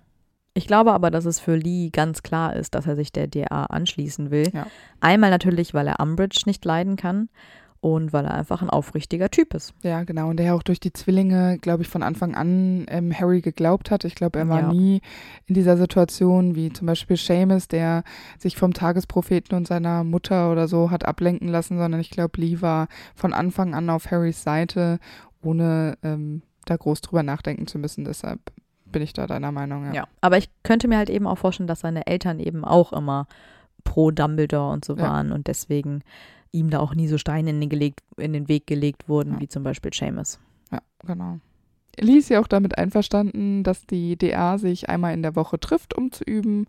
[0.54, 3.64] Ich glaube aber, dass es für Lee ganz klar ist, dass er sich der DA
[3.64, 4.48] anschließen will.
[4.54, 4.68] Ja.
[5.00, 7.28] Einmal natürlich, weil er Umbridge nicht leiden kann
[7.84, 9.74] und weil er einfach ein aufrichtiger Typ ist.
[9.82, 10.30] Ja, genau.
[10.30, 14.04] Und der auch durch die Zwillinge, glaube ich, von Anfang an ähm, Harry geglaubt hat.
[14.06, 14.72] Ich glaube, er war Ja.
[14.72, 15.02] nie
[15.44, 18.02] in dieser Situation wie zum Beispiel Seamus, der
[18.38, 22.62] sich vom Tagespropheten und seiner Mutter oder so hat ablenken lassen, sondern ich glaube, Lee
[22.62, 24.98] war von Anfang an auf Harrys Seite,
[25.42, 28.06] ohne ähm, da groß drüber nachdenken zu müssen.
[28.06, 28.40] Deshalb
[28.86, 29.84] bin ich da deiner Meinung.
[29.88, 29.92] Ja.
[29.92, 30.08] Ja.
[30.22, 33.26] Aber ich könnte mir halt eben auch vorstellen, dass seine Eltern eben auch immer
[33.84, 35.02] pro Dumbledore und so Ja.
[35.02, 36.00] waren und deswegen
[36.54, 39.40] ihm da auch nie so Steine in den, gelegt, in den Weg gelegt wurden, Ja.
[39.40, 40.38] wie zum Beispiel Seamus.
[40.72, 41.38] Ja, genau.
[41.98, 45.94] Lee ist ja auch damit einverstanden, dass die DA sich einmal in der Woche trifft,
[45.94, 46.66] um zu üben.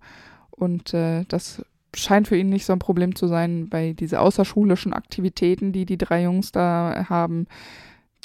[0.51, 1.63] Und äh, das
[1.95, 5.97] scheint für ihn nicht so ein Problem zu sein, weil diese außerschulischen Aktivitäten, die die
[5.97, 7.47] drei Jungs da haben,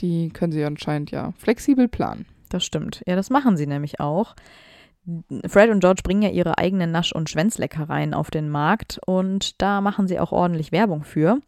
[0.00, 2.26] die können sie anscheinend ja flexibel planen.
[2.48, 3.02] Das stimmt.
[3.06, 4.34] Ja, das machen sie nämlich auch.
[5.46, 9.80] Fred und George bringen ja ihre eigenen Nasch- und Schwänzleckereien auf den Markt und da
[9.80, 11.38] machen sie auch ordentlich Werbung für,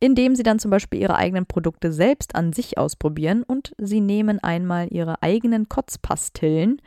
[0.00, 4.42] indem sie dann zum Beispiel ihre eigenen Produkte selbst an sich ausprobieren und sie nehmen
[4.42, 6.82] einmal ihre eigenen Kotzpastillen.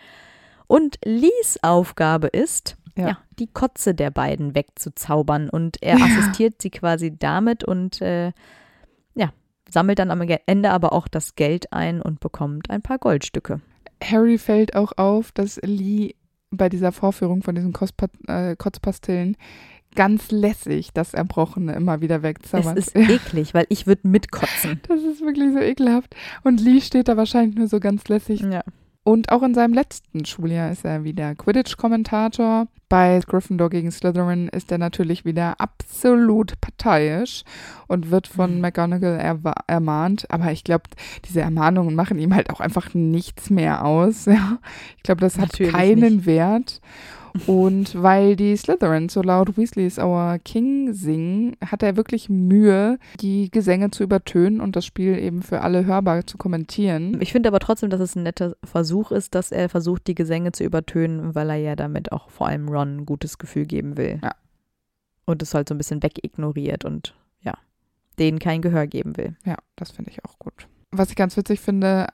[0.68, 3.08] Und Lees Aufgabe ist, Ja.
[3.08, 3.18] ja.
[3.40, 6.06] die Kotze der beiden wegzuzaubern und er Ja.
[6.06, 8.34] assistiert sie quasi damit und äh,
[9.16, 9.32] ja,
[9.70, 13.62] sammelt dann am Ende aber auch das Geld ein und bekommt ein paar Goldstücke.
[14.04, 16.16] Harry fällt auch auf, dass Lee
[16.52, 19.38] bei dieser Vorführung von diesen Kospa äh, Kotzpastillen
[19.96, 22.78] ganz lässig das Erbrochene immer wieder Es wegzaubert.
[22.78, 24.80] ist eklig, weil ich würde mitkotzen.
[24.88, 26.16] das ist wirklich so ekelhaft.
[26.44, 28.64] Und Lee steht da wahrscheinlich nur so ganz lässig Ja.
[29.10, 32.68] Und auch in seinem letzten Schuljahr ist er wieder Quidditch-Kommentator.
[32.90, 37.44] Bei Gryffindor gegen Slytherin ist er natürlich wieder absolut parteiisch
[37.88, 38.62] und wird von Mhm.
[38.62, 39.36] McGonagall
[39.66, 40.30] ermahnt.
[40.30, 40.84] Aber ich glaube,
[41.26, 44.26] diese Ermahnungen machen ihm halt auch einfach nichts mehr aus.
[44.30, 44.60] Ja.
[44.98, 46.26] Ich glaube, das hat Natürlich keinen nicht.
[46.28, 46.80] Wert.
[47.48, 53.50] Und weil die Slytherins so laut Weasleys Our King singen, hat er wirklich Mühe, die
[53.52, 57.20] Gesänge zu übertönen und das Spiel eben für alle hörbar zu kommentieren.
[57.22, 60.52] Ich finde aber trotzdem, dass es ein netter Versuch ist, dass er versucht, die Gesänge
[60.52, 64.20] zu übertönen, weil er ja damit auch vor allem Ron ein gutes Gefühl geben will.
[64.24, 64.36] Ja.
[65.26, 67.54] Und es halt so ein bisschen wegignoriert und ja,
[68.18, 69.36] denen kein Gehör geben will.
[69.46, 70.68] Ja, das finde ich auch gut.
[70.92, 72.08] Was ich ganz witzig finde,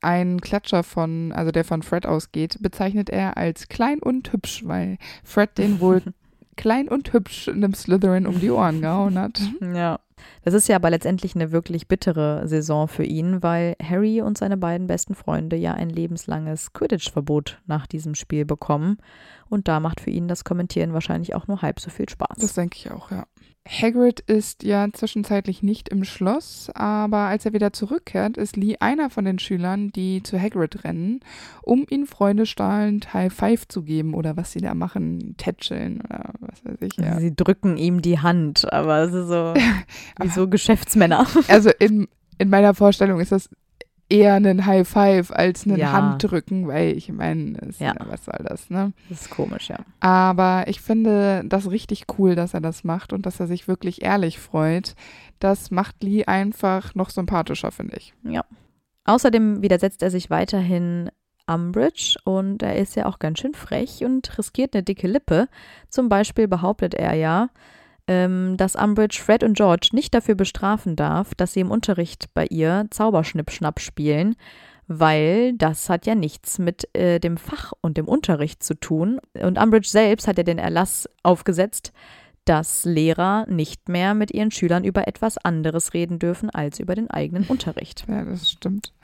[0.00, 4.98] ein Klatscher von, also der von Fred ausgeht, bezeichnet er als klein und hübsch, weil
[5.24, 6.02] Fred den wohl
[6.56, 9.40] klein und hübsch einem Slytherin um die Ohren gehauen hat.
[9.60, 10.00] Ja.
[10.42, 14.56] Das ist ja aber letztendlich eine wirklich bittere Saison für ihn, weil Harry und seine
[14.56, 18.98] beiden besten Freunde ja ein lebenslanges Quidditch-Verbot nach diesem Spiel bekommen.
[19.48, 22.36] Und da macht für ihn das Kommentieren wahrscheinlich auch nur halb so viel Spaß.
[22.40, 23.26] Das denke ich auch, ja.
[23.70, 29.10] Hagrid ist ja zwischenzeitlich nicht im Schloss, aber als er wieder zurückkehrt, ist Lee einer
[29.10, 31.20] von den Schülern, die zu Hagrid rennen,
[31.62, 36.64] um ihm freundestahlend High Five zu geben oder was sie da machen, tätscheln oder was
[36.64, 36.96] weiß ich.
[36.96, 37.20] Ja.
[37.20, 39.54] Sie drücken ihm die Hand, aber es ist so.
[40.22, 41.26] Wie so Geschäftsmänner.
[41.48, 42.08] Also in,
[42.38, 43.50] in meiner Vorstellung ist das
[44.10, 45.92] eher ein High Five als ein Ja.
[45.92, 47.94] Handrücken, weil ich meine, es- Ja.
[48.06, 48.92] was soll das, ne?
[49.08, 49.78] Das ist komisch, ja.
[50.00, 54.02] Aber ich finde das richtig cool, dass er das macht und dass er sich wirklich
[54.02, 54.94] ehrlich freut.
[55.40, 58.14] Das macht Lee einfach noch sympathischer, finde ich.
[58.22, 58.44] Ja.
[59.04, 61.10] Außerdem widersetzt er sich weiterhin
[61.46, 65.48] Umbridge und er ist ja auch ganz schön frech und riskiert eine dicke Lippe.
[65.88, 67.48] Zum Beispiel behauptet er ja,
[68.08, 72.86] dass Umbridge Fred und George nicht dafür bestrafen darf, dass sie im Unterricht bei ihr
[72.90, 74.34] Zauberschnippschnapp spielen,
[74.86, 79.20] weil das hat ja nichts mit äh, dem Fach und dem Unterricht zu tun.
[79.34, 81.92] Und Umbridge selbst hat ja den Erlass aufgesetzt,
[82.46, 87.10] dass Lehrer nicht mehr mit ihren Schülern über etwas anderes reden dürfen als über den
[87.10, 88.06] eigenen Unterricht.
[88.08, 88.94] Ja, das stimmt.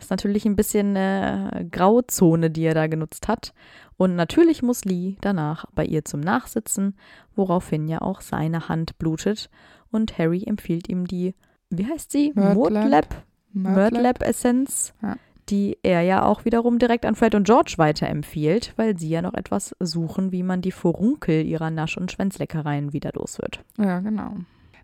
[0.00, 3.52] Das ist natürlich ein bisschen äh, Grauzone, die er da genutzt hat.
[3.98, 6.96] Und natürlich muss Lee danach bei ihr zum Nachsitzen,
[7.36, 9.50] woraufhin ja auch seine Hand blutet.
[9.90, 11.34] Und Harry empfiehlt ihm die,
[11.68, 12.32] wie heißt sie?
[12.34, 12.54] Murtlap.
[12.72, 13.24] Murtlap?
[13.52, 15.16] Murtlap-Essenz, Ja.
[15.50, 19.34] die er ja auch wiederum direkt an Fred und George weiterempfiehlt, weil sie ja noch
[19.34, 23.60] etwas suchen, wie man die Furunkel ihrer Nasch- und Schwänzleckereien wieder los wird.
[23.76, 24.32] Ja, genau.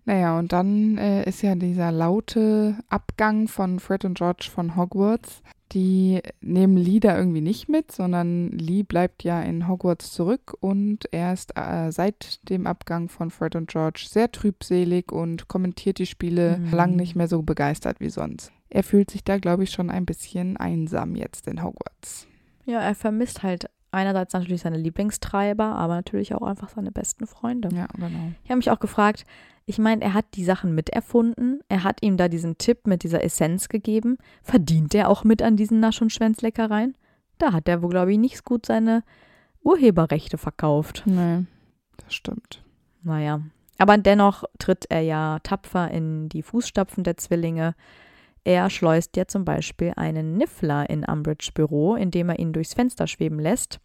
[0.06, 5.42] Naja, und dann äh, ist ja dieser laute Abgang von Fred und George von Hogwarts.
[5.72, 11.12] Die nehmen Lee da irgendwie nicht mit, sondern Lee bleibt ja in Hogwarts zurück und
[11.12, 16.06] er ist äh, seit dem Abgang von Fred und George sehr trübselig und kommentiert die
[16.06, 16.70] Spiele Mhm.
[16.72, 18.52] lang nicht mehr so begeistert wie sonst.
[18.68, 22.28] Er fühlt sich da, glaube ich, schon ein bisschen einsam jetzt in Hogwarts.
[22.64, 27.70] Ja, er vermisst halt einerseits natürlich seine Lieblingstreiber, aber natürlich auch einfach seine besten Freunde.
[27.74, 28.32] Ja, genau.
[28.44, 29.24] Ich habe mich auch gefragt,
[29.66, 33.24] ich meine, er hat die Sachen miterfunden, er hat ihm da diesen Tipp mit dieser
[33.24, 34.16] Essenz gegeben.
[34.42, 36.96] Verdient er auch mit an diesen Nasch- und Schwänzleckereien?
[37.38, 39.02] Da hat er wohl, glaube ich, nicht gut seine
[39.62, 41.02] Urheberrechte verkauft.
[41.04, 41.44] Nee,
[41.96, 42.62] das stimmt.
[43.02, 43.40] Naja,
[43.76, 47.74] aber dennoch tritt er ja tapfer in die Fußstapfen der Zwillinge.
[48.44, 53.08] Er schleust ja zum Beispiel einen Niffler in Umbridge Büro, indem er ihn durchs Fenster
[53.08, 53.80] schweben lässt.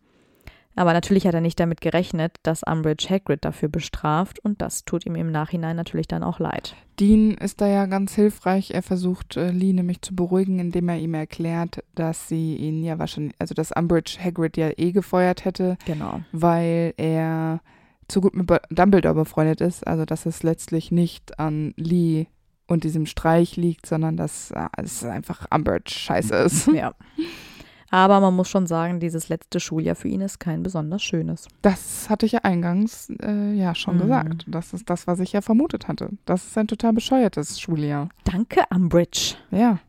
[0.76, 5.06] Aber natürlich hat er nicht damit gerechnet, dass Umbridge Hagrid dafür bestraft und das tut
[5.06, 6.76] ihm im Nachhinein natürlich dann auch leid.
[7.00, 8.72] Dean ist da ja ganz hilfreich.
[8.72, 13.00] Er versucht äh, Lee nämlich zu beruhigen, indem er ihm erklärt, dass sie ihn ja
[13.00, 16.22] wahrscheinlich, also dass Umbridge Hagrid ja eh gefeuert hätte, Genau.
[16.32, 17.60] weil er
[18.08, 19.86] zu gut mit Dumbledore befreundet ist.
[19.86, 22.28] Also dass es letztlich nicht an Lee
[22.68, 26.68] und diesem Streich liegt, sondern dass äh, es einfach Umbridge scheiße ist.
[26.68, 26.94] Ja.
[27.94, 31.48] Aber man muss schon sagen, dieses letzte Schuljahr für ihn ist kein besonders schönes.
[31.62, 34.02] Das hatte ich ja eingangs äh, ja schon Mhm.
[34.02, 34.46] gesagt.
[34.48, 36.10] Das ist das, was ich ja vermutet hatte.
[36.26, 38.08] Das ist ein total bescheuertes Schuljahr.
[38.24, 39.36] Danke, Umbridge.
[39.52, 39.80] Ja.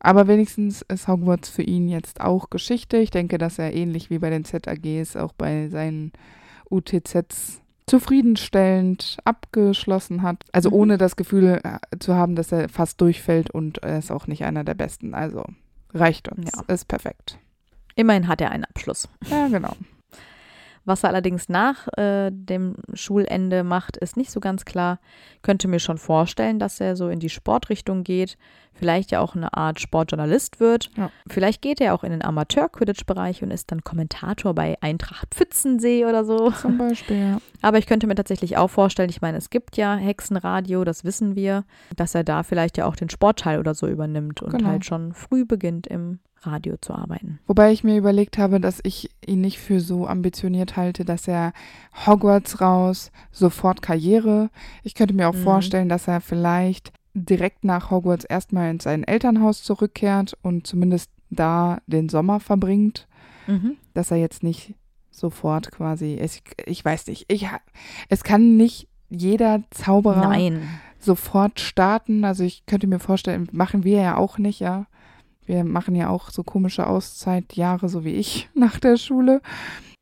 [0.00, 2.96] Aber wenigstens ist Hogwarts für ihn jetzt auch Geschichte.
[2.96, 6.12] Ich denke, dass er ähnlich wie bei den ZAGs auch bei seinen
[6.70, 10.44] UTZs zufriedenstellend abgeschlossen hat.
[10.52, 10.76] Also Mhm.
[10.76, 14.44] ohne das Gefühl äh, zu haben, dass er fast durchfällt und er ist auch nicht
[14.44, 15.14] einer der Besten.
[15.14, 15.44] Also
[15.94, 16.50] reicht uns.
[16.54, 16.74] Ja.
[16.74, 17.38] Ist perfekt.
[17.94, 19.08] Immerhin hat er einen Abschluss.
[19.30, 19.74] Ja, genau.
[20.86, 24.98] Was er allerdings nach äh, dem Schulende macht, ist nicht so ganz klar.
[25.42, 28.36] Könnte mir schon vorstellen, dass er so in die Sportrichtung geht,
[28.74, 30.90] vielleicht ja auch eine Art Sportjournalist wird.
[30.96, 31.10] Ja.
[31.28, 36.24] Vielleicht geht er auch in den Amateur-Quidditch-Bereich und ist dann Kommentator bei Eintracht Pfützensee oder
[36.24, 36.50] so.
[36.50, 37.16] Zum Beispiel.
[37.18, 37.38] ja.
[37.62, 41.34] Aber ich könnte mir tatsächlich auch vorstellen, ich meine, es gibt ja Hexenradio, das wissen
[41.36, 41.64] wir,
[41.96, 44.68] dass er da vielleicht ja auch den Sportteil oder so übernimmt und Genau.
[44.68, 47.38] halt schon früh beginnt im Radio zu arbeiten.
[47.46, 51.52] Wobei ich mir überlegt habe, dass ich ihn nicht für so ambitioniert halte, dass er
[52.06, 54.50] Hogwarts raus, sofort Karriere.
[54.82, 55.42] Ich könnte mir auch Mhm.
[55.42, 61.78] vorstellen, dass er vielleicht direkt nach Hogwarts erstmal in sein Elternhaus zurückkehrt und zumindest da
[61.86, 63.06] den Sommer verbringt,
[63.46, 63.76] Mhm.
[63.94, 64.74] dass er jetzt nicht
[65.10, 67.46] sofort quasi, ich, ich weiß nicht, ich,
[68.08, 70.68] es kann nicht jeder Zauberer Nein.
[70.98, 72.24] sofort starten.
[72.24, 74.86] Also ich könnte mir vorstellen, machen wir ja auch nicht, ja.
[75.46, 79.40] Wir machen ja auch so komische Auszeitjahre, so wie ich nach der Schule.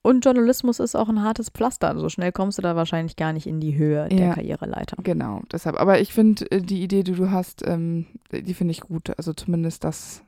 [0.04, 1.96] Und Journalismus ist auch ein hartes Pflaster.
[1.96, 4.34] So schnell kommst du da wahrscheinlich gar nicht in die Höhe der Ja.
[4.34, 4.96] Karriereleiter.
[5.02, 5.78] Genau, deshalb.
[5.80, 9.16] Aber ich finde äh, die Idee, die du hast, ähm, die finde ich gut.
[9.16, 10.22] Also zumindest das,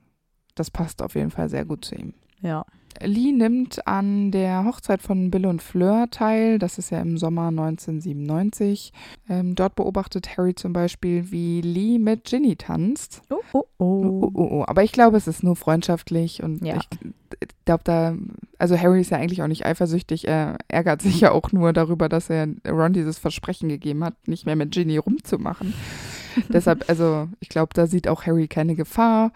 [0.54, 2.14] das passt auf jeden Fall sehr gut zu ihm.
[2.40, 2.64] Ja.
[3.02, 6.58] Lee nimmt an der Hochzeit von Bill und Fleur teil.
[6.58, 8.92] Das ist ja im Sommer 1997.
[9.28, 13.22] Ähm, dort beobachtet Harry zum Beispiel, wie Lee mit Ginny tanzt.
[13.30, 14.30] Oh, oh, Oh, oh.
[14.34, 14.64] oh, oh.
[14.66, 16.76] Aber ich glaube, es ist nur freundschaftlich und Ja.
[16.76, 18.14] ich glaube da,
[18.58, 20.26] also Harry ist ja eigentlich auch nicht eifersüchtig.
[20.28, 24.46] Er ärgert sich ja auch nur darüber, dass er Ron dieses Versprechen gegeben hat, nicht
[24.46, 25.74] mehr mit Ginny rumzumachen.
[26.48, 29.32] Deshalb, also ich glaube, da sieht auch Harry keine Gefahr.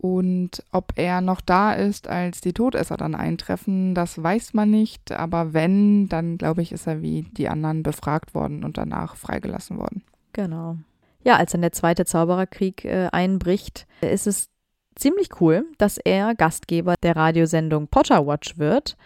[0.00, 5.10] Und ob er noch da ist, als die Todesser dann eintreffen, das weiß man nicht.
[5.10, 9.76] Aber wenn, dann glaube ich, ist er wie die anderen befragt worden und danach freigelassen
[9.76, 10.04] worden.
[10.32, 10.76] Genau.
[11.24, 14.50] Ja, als dann der zweite Zaubererkrieg äh, einbricht, ist es
[14.94, 18.96] ziemlich cool, dass er Gastgeber der Radiosendung Potter Watch wird.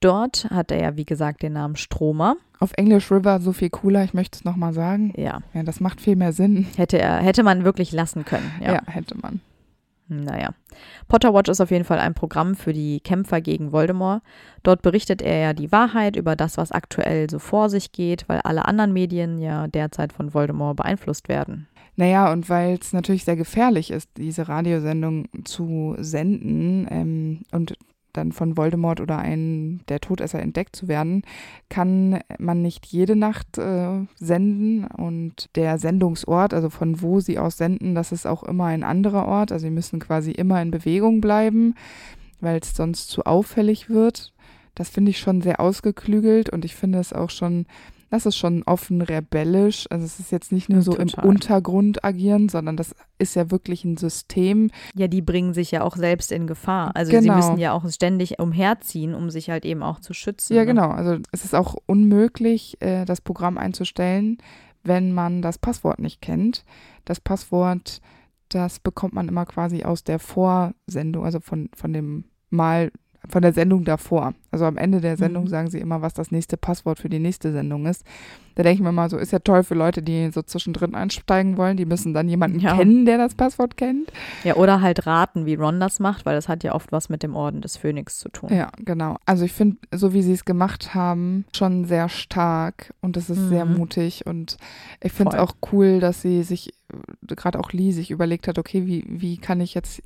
[0.00, 2.36] Dort hat er ja, wie gesagt, den Namen Stromer.
[2.58, 5.14] Auf Englisch River so viel cooler, ich möchte es nochmal sagen.
[5.16, 5.40] Ja.
[5.54, 6.66] Ja, das macht viel mehr Sinn.
[6.76, 8.50] Hätte er, hätte man wirklich lassen können.
[8.60, 8.74] Ja.
[8.74, 9.40] Ja, hätte man.
[10.10, 10.50] Naja.
[11.06, 14.22] Potterwatch ist auf jeden Fall ein Programm für die Kämpfer gegen Voldemort.
[14.64, 18.40] Dort berichtet er ja die Wahrheit über das, was aktuell so vor sich geht, weil
[18.40, 21.68] alle anderen Medien ja derzeit von Voldemort beeinflusst werden.
[21.94, 27.76] Naja, und weil es natürlich sehr gefährlich ist, diese Radiosendung zu senden ähm, und
[28.12, 31.22] dann von Voldemort oder einem der Todesser entdeckt zu werden,
[31.68, 37.56] kann man nicht jede Nacht äh, senden und der Sendungsort, also von wo sie aus
[37.56, 39.52] senden, das ist auch immer ein anderer Ort.
[39.52, 41.74] Also sie müssen quasi immer in Bewegung bleiben,
[42.40, 44.32] weil es sonst zu auffällig wird.
[44.74, 47.66] Das finde ich schon sehr ausgeklügelt und ich finde es auch schon
[48.10, 49.86] das ist schon offen rebellisch.
[49.88, 51.24] Also es ist jetzt nicht nur so Total.
[51.24, 54.70] im Untergrund agieren, sondern das ist ja wirklich ein System.
[54.94, 56.90] Ja, die bringen sich ja auch selbst in Gefahr.
[56.96, 57.22] Also Genau.
[57.22, 60.54] sie müssen ja auch ständig umherziehen, um sich halt eben auch zu schützen.
[60.54, 60.66] Ja, ne?
[60.66, 60.90] genau.
[60.90, 64.38] Also es ist auch unmöglich, äh, das Programm einzustellen,
[64.82, 66.64] wenn man das Passwort nicht kennt.
[67.04, 68.00] Das Passwort,
[68.48, 72.90] das bekommt man immer quasi aus der Vorsendung, also von, von dem Mal,
[73.28, 74.32] von der Sendung davor.
[74.50, 75.48] Also am Ende der Sendung Mhm.
[75.48, 78.04] sagen sie immer, was das nächste Passwort für die nächste Sendung ist.
[78.54, 81.56] Da denke ich mir mal so, ist ja toll für Leute, die so zwischendrin einsteigen
[81.56, 81.76] wollen.
[81.76, 82.76] Die müssen dann jemanden Ja.
[82.76, 84.10] kennen, der das Passwort kennt.
[84.42, 87.22] Ja, oder halt raten, wie Ron das macht, weil das hat ja oft was mit
[87.22, 88.50] dem Orden des Phönix zu tun.
[88.52, 89.16] Ja, genau.
[89.26, 93.48] Also ich finde, so wie sie es gemacht haben, schon sehr stark und es ist
[93.48, 93.76] sehr Mhm.
[93.76, 94.56] mutig und
[95.02, 98.58] ich finde es auch cool, dass sie sich, äh, gerade auch Lee, sich überlegt hat,
[98.58, 100.02] okay, wie, wie kann ich jetzt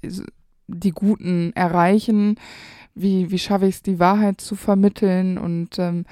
[0.67, 2.37] die Guten erreichen?
[2.95, 5.39] Wie, wie schaffe ich es, die Wahrheit zu vermitteln?
[5.39, 6.05] Und ähm,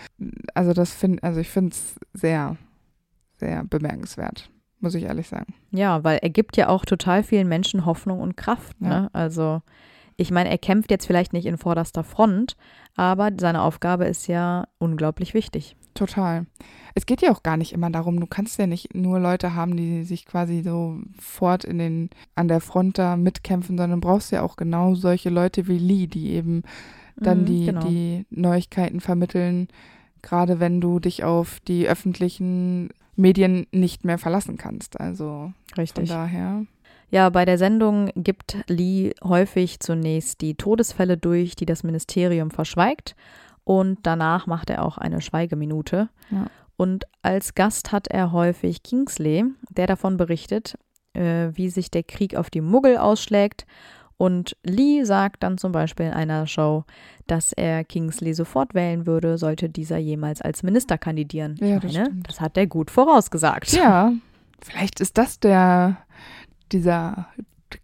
[0.54, 2.56] also das finde, also ich finde es sehr,
[3.36, 5.54] sehr bemerkenswert, muss ich ehrlich sagen.
[5.70, 8.76] Ja, weil er gibt ja auch total vielen Menschen Hoffnung und Kraft.
[8.80, 8.88] Ja.
[8.88, 9.10] Ne?
[9.12, 9.62] Also,
[10.16, 12.56] ich meine, er kämpft jetzt vielleicht nicht in vorderster Front,
[12.96, 15.76] aber seine Aufgabe ist ja unglaublich wichtig.
[15.94, 16.46] Total.
[16.94, 19.76] Es geht ja auch gar nicht immer darum, du kannst ja nicht nur Leute haben,
[19.76, 24.32] die sich quasi so fort in den, an der Front da mitkämpfen, sondern du brauchst
[24.32, 26.62] ja auch genau solche Leute wie Lee, die eben
[27.16, 27.88] dann Mhm, die, genau.
[27.88, 29.68] die Neuigkeiten vermitteln,
[30.22, 34.98] gerade wenn du dich auf die öffentlichen Medien nicht mehr verlassen kannst.
[35.00, 36.08] Also von Richtig.
[36.08, 36.64] daher.
[37.10, 43.14] Ja, bei der Sendung gibt Lee häufig zunächst die Todesfälle durch, die das Ministerium verschweigt.
[43.64, 46.08] Und danach macht er auch eine Schweigeminute.
[46.30, 46.46] Ja.
[46.76, 50.76] Und als Gast hat er häufig Kingsley, der davon berichtet,
[51.12, 53.66] äh, wie sich der Krieg auf die Muggel ausschlägt.
[54.16, 56.84] Und Lee sagt dann zum Beispiel in einer Show,
[57.26, 61.56] dass er Kingsley sofort wählen würde, sollte dieser jemals als Minister kandidieren.
[61.60, 63.72] Ja, ich das meine, das hat er gut vorausgesagt.
[63.72, 64.12] Ja,
[64.60, 65.98] vielleicht ist das der,
[66.70, 67.28] dieser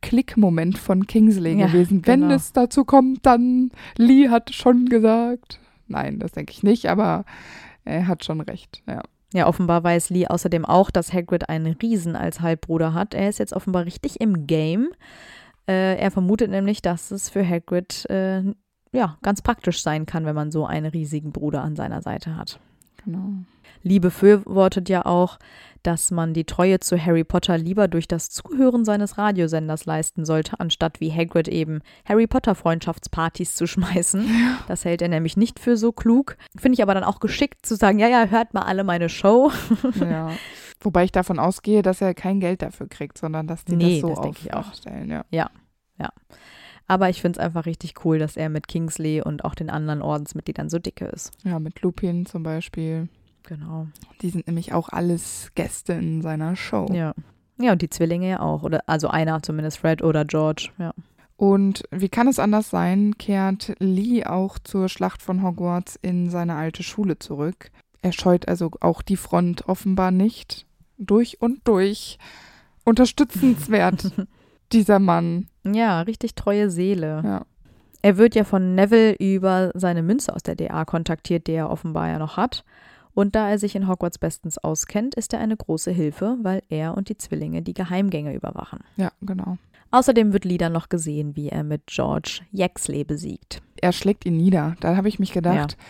[0.01, 2.07] Klickmoment von Kingsley Ja, gewesen.
[2.07, 2.35] Wenn genau.
[2.35, 5.61] es dazu kommt, dann Lee hat schon gesagt.
[5.89, 7.25] Nein, das denke ich nicht, aber
[7.85, 8.83] er hat schon recht.
[8.87, 9.03] Ja.
[9.35, 13.13] Ja, offenbar weiß Lee außerdem auch, dass Hagrid einen Riesen als Halbbruder hat.
[13.13, 14.89] Er ist jetzt offenbar richtig im Game.
[15.69, 18.43] Äh, er vermutet nämlich, dass es für Hagrid äh,
[18.93, 22.59] ja, ganz praktisch sein kann, wenn man so einen riesigen Bruder an seiner Seite hat.
[23.13, 23.29] Genau.
[23.83, 25.39] Lee befürwortet ja auch,
[25.83, 30.59] dass man die Treue zu Harry Potter lieber durch das Zuhören seines Radiosenders leisten sollte,
[30.61, 34.29] anstatt wie Hagrid eben Harry Potter Freundschaftspartys zu schmeißen.
[34.67, 36.37] Das hält er nämlich nicht für so klug.
[36.57, 39.51] Finde ich aber dann auch geschickt zu sagen, ja, ja, hört mal alle meine Show.
[40.01, 40.33] Ja.
[40.81, 44.03] Wobei ich davon ausgehe, dass er kein Geld dafür kriegt, sondern dass die Nee, das
[44.03, 44.69] so das denke ich auch.
[44.69, 45.11] aufstellen.
[45.31, 45.51] Ja.
[46.89, 50.03] Aber ich finde es einfach richtig cool, dass er mit Kingsley und auch den anderen
[50.03, 51.31] Ordensmitgliedern so dicke ist.
[51.45, 53.09] ja, mit Lupin zum Beispiel.
[53.45, 53.87] Genau.
[54.21, 56.87] Die sind nämlich auch alles Gäste in seiner Show.
[56.93, 57.15] Ja.
[57.61, 58.63] Ja, und die Zwillinge ja auch.
[58.63, 60.71] Oder also einer zumindest, Fred oder George.
[60.79, 60.93] Ja.
[61.37, 66.57] Und wie kann es anders sein, kehrt Lee auch zur Schlacht von Hogwarts in seine
[66.57, 67.71] alte Schule zurück.
[68.03, 70.67] Er scheut also auch die Front offenbar nicht.
[70.99, 72.19] Durch und durch.
[72.85, 74.13] Unterstützenswert,
[74.73, 75.49] dieser Mann.
[75.75, 77.23] Ja, richtig treue Seele.
[77.25, 77.43] Ja.
[78.03, 82.09] Er wird ja von Neville über seine Münze aus der DA kontaktiert, die er offenbar
[82.09, 82.65] ja noch hat.
[83.15, 86.97] Und da er sich in Hogwarts bestens auskennt, ist er eine große Hilfe, weil er
[86.97, 88.81] und die Zwillinge die Geheimgänge überwachen.
[88.97, 89.59] Ja, genau.
[89.91, 93.63] Außerdem wird dann noch gesehen, wie er mit George Yaxley besiegt.
[93.81, 94.77] Er schlägt ihn nieder.
[94.81, 95.85] Da habe ich mich gedacht, da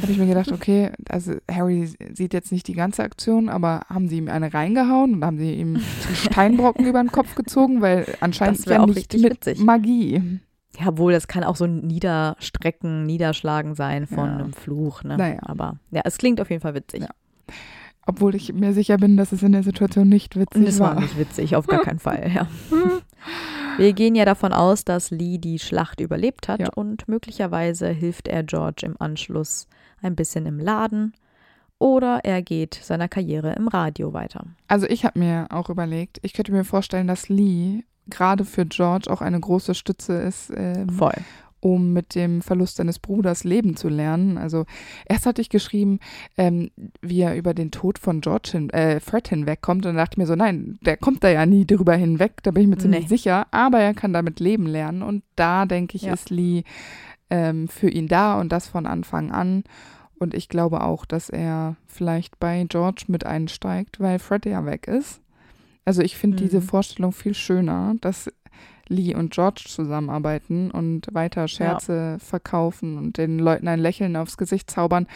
[0.00, 4.08] habe ich mir gedacht, okay, also Harry sieht jetzt nicht die ganze Aktion, aber haben
[4.08, 8.06] sie ihm eine reingehauen und haben sie ihm einen Steinbrocken über den Kopf gezogen, weil
[8.20, 9.58] anscheinend Das ja auch nicht richtig mit witzig.
[9.58, 10.40] Magie.
[10.78, 14.34] Ja, wohl, das kann auch so ein Niederstrecken, Niederschlagen sein von Ja.
[14.36, 15.02] einem Fluch.
[15.02, 15.16] Ne?
[15.16, 15.38] Naja.
[15.42, 17.02] Aber ja, es klingt auf jeden Fall witzig.
[17.02, 17.08] Ja.
[18.06, 20.94] Obwohl ich mir sicher bin, dass es in der Situation nicht witzig Das war.
[20.94, 22.46] war nicht witzig, auf gar keinen Fall, ja.
[23.76, 26.68] Wir gehen ja davon aus, dass Lee die Schlacht überlebt hat Ja.
[26.74, 29.66] und möglicherweise hilft er George im Anschluss
[30.02, 31.14] ein bisschen im Laden
[31.78, 34.44] oder er geht seiner Karriere im Radio weiter.
[34.68, 39.10] Also ich habe mir auch überlegt, ich könnte mir vorstellen, dass Lee gerade für George
[39.10, 41.14] auch eine große Stütze ist, ähm, Voll.
[41.60, 44.36] um mit dem Verlust seines Bruders leben zu lernen.
[44.36, 44.64] Also
[45.06, 46.00] erst hatte ich geschrieben,
[46.36, 46.70] ähm,
[47.00, 50.18] wie er über den Tod von George hin, äh, Fred hinwegkommt und dann dachte ich
[50.18, 53.02] mir so, nein, der kommt da ja nie drüber hinweg, da bin ich mir ziemlich
[53.02, 53.08] Nee.
[53.08, 56.12] sicher, aber er kann damit leben lernen und da denke ich, Ja.
[56.14, 56.64] ist Lee
[57.30, 59.64] ähm, für ihn da und das von Anfang an.
[60.18, 64.86] Und ich glaube auch, dass er vielleicht bei George mit einsteigt, weil Fred ja weg
[64.86, 65.20] ist.
[65.86, 66.40] Also ich finde Mhm.
[66.48, 68.30] diese Vorstellung viel schöner, dass
[68.88, 74.70] Lee und George zusammenarbeiten und weiter Scherze verkaufen und den Leuten ein Lächeln aufs Gesicht
[74.70, 75.06] zaubern,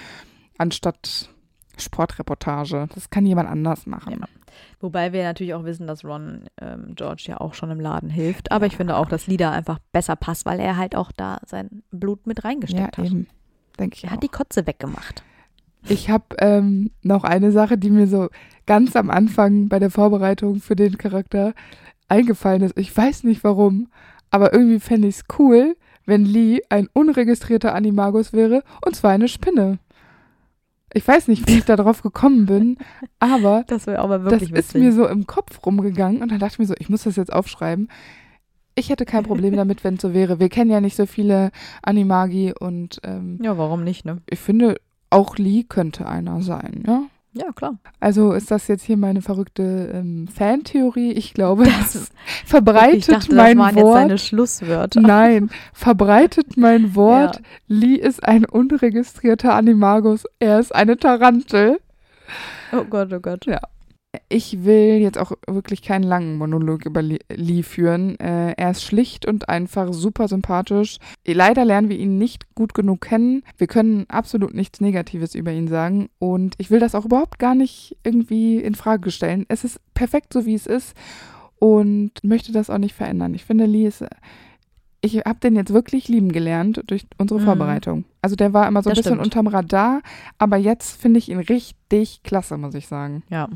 [0.59, 1.29] anstatt
[1.77, 2.89] Sportreportage.
[2.95, 4.21] Das kann jemand anders machen.
[4.21, 4.27] Ja.
[4.81, 8.53] Wobei wir natürlich auch wissen, dass Ron ähm, George ja auch schon im Laden hilft.
[8.53, 11.39] Aber ich finde auch, dass Lee da einfach besser passt, weil er halt auch da
[11.47, 13.05] sein Blut mit Ja, reingesteckt hat.
[13.07, 13.27] eben.
[13.79, 14.15] Denke ich Er auch.
[14.15, 15.23] hat die Kotze weggemacht.
[15.87, 18.29] Ich habe ähm, noch eine Sache, die mir so
[18.67, 21.53] ganz am Anfang bei der Vorbereitung für den Charakter
[22.09, 22.79] eingefallen ist.
[22.79, 23.89] Ich weiß nicht warum,
[24.31, 25.77] aber irgendwie fände ich es cool,
[26.07, 29.79] wenn Lee ein unregistrierter Animagus wäre und zwar eine Spinne.
[30.95, 32.79] Ich weiß nicht, wie ich da drauf gekommen bin,
[33.19, 34.81] aber Das aber das ist witzig.
[34.81, 37.33] mir so im Kopf rumgegangen und dann dachte ich mir so, ich muss das jetzt
[37.33, 37.89] aufschreiben.
[38.77, 40.41] Ich hätte kein Problem damit, wenn es so wäre.
[40.41, 41.51] Wir kennen ja nicht so viele
[41.83, 44.23] Animagi und ähm, ja, warum nicht, ne?
[44.29, 44.77] ich finde,
[45.11, 47.03] auch Lee könnte einer sein, ja.
[47.37, 47.79] Ja, klar.
[47.99, 51.11] Also ist das jetzt hier meine verrückte ähm, Fantheorie?
[51.13, 52.11] Ich glaube, Das das,
[52.47, 53.99] verbreitet ich dachte, mein das waren jetzt Wort.
[53.99, 55.01] seine Schlusswörter.
[55.01, 57.37] Nein, verbreitet mein Wort.
[57.37, 57.43] Ja.
[57.67, 60.25] Lee ist ein unregistrierter Animagus.
[60.39, 61.81] Er ist eine Tarantel.
[62.73, 63.45] Oh Gott, oh Gott.
[64.29, 68.19] Ich will jetzt auch wirklich keinen langen Monolog über Lee, führen.
[68.21, 70.99] Äh, er ist schlicht und einfach super sympathisch.
[71.27, 73.43] Leider lernen wir ihn nicht gut genug kennen.
[73.59, 76.09] Wir können absolut nichts Negatives über ihn sagen.
[76.19, 79.45] Und ich will das auch überhaupt gar nicht irgendwie in Frage stellen.
[79.49, 80.95] Es ist perfekt so, wie es ist.
[81.59, 83.35] Und möchte das auch nicht verändern.
[83.35, 84.05] Ich finde, Lee ist.
[85.01, 87.45] Ich habe den jetzt wirklich lieben gelernt durch unsere Mhm.
[87.45, 88.05] Vorbereitung.
[88.23, 89.25] Also der war immer so ein Das bisschen stimmt.
[89.27, 90.01] unterm Radar,
[90.39, 93.23] aber jetzt finde ich ihn richtig klasse, muss ich sagen.
[93.29, 93.49] Ja.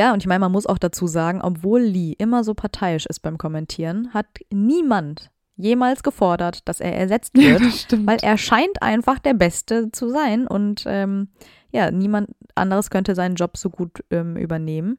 [0.00, 3.20] Ja, und ich meine, man muss auch dazu sagen, obwohl Lee immer so parteiisch ist
[3.20, 8.06] beim Kommentieren, hat niemand jemals gefordert, dass er ersetzt Ja, wird, das stimmt.
[8.06, 11.28] weil er scheint einfach der Beste zu sein und ähm,
[11.70, 14.96] ja, niemand anderes könnte seinen Job so gut ähm, übernehmen,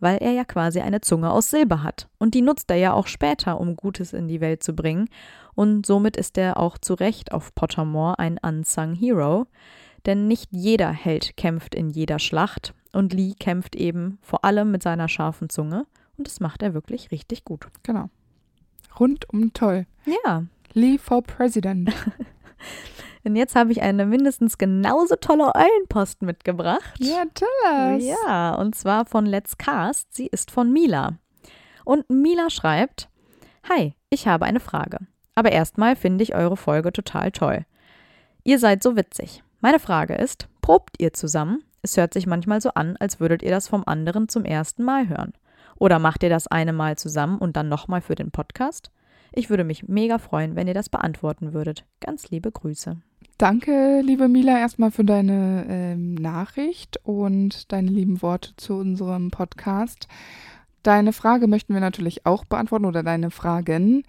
[0.00, 2.10] weil er ja quasi eine Zunge aus Silber hat.
[2.18, 5.08] Und die nutzt er ja auch später, um Gutes in die Welt zu bringen.
[5.54, 9.46] Und somit ist er auch zu Recht auf Pottermore ein unsung Hero.
[10.04, 14.82] Denn nicht jeder Held kämpft in jeder Schlacht und Lee kämpft eben vor allem mit
[14.82, 15.86] seiner scharfen Zunge
[16.16, 17.66] und das macht er wirklich richtig gut.
[17.82, 18.10] Genau.
[18.98, 19.86] Rundum toll.
[20.24, 21.92] Ja, Lee for President.
[23.24, 26.98] und jetzt habe ich eine mindestens genauso tolle Eulenpost mitgebracht.
[26.98, 28.04] ja, tell us.
[28.04, 30.14] Ja, und zwar von Let's Cast.
[30.14, 31.18] Sie ist von Mila.
[31.84, 33.08] Und Mila schreibt:
[33.68, 34.98] Hi, ich habe eine Frage.
[35.34, 37.64] Aber erstmal finde ich eure Folge total toll.
[38.44, 39.42] Ihr seid so witzig.
[39.60, 41.64] Meine Frage ist: Probt ihr zusammen?
[41.84, 45.08] Es hört sich manchmal so an, als würdet ihr das vom anderen zum ersten Mal
[45.08, 45.32] hören.
[45.76, 48.92] Oder macht ihr das eine Mal zusammen und dann nochmal für den Podcast?
[49.32, 51.84] Ich würde mich mega freuen, wenn ihr das beantworten würdet.
[51.98, 52.98] Ganz liebe Grüße.
[53.36, 60.06] Danke, liebe Mila, erstmal für deine ähm, Nachricht und deine lieben Worte zu unserem Podcast.
[60.82, 64.02] Deine Frage möchten wir natürlich auch beantworten oder deine Fragen.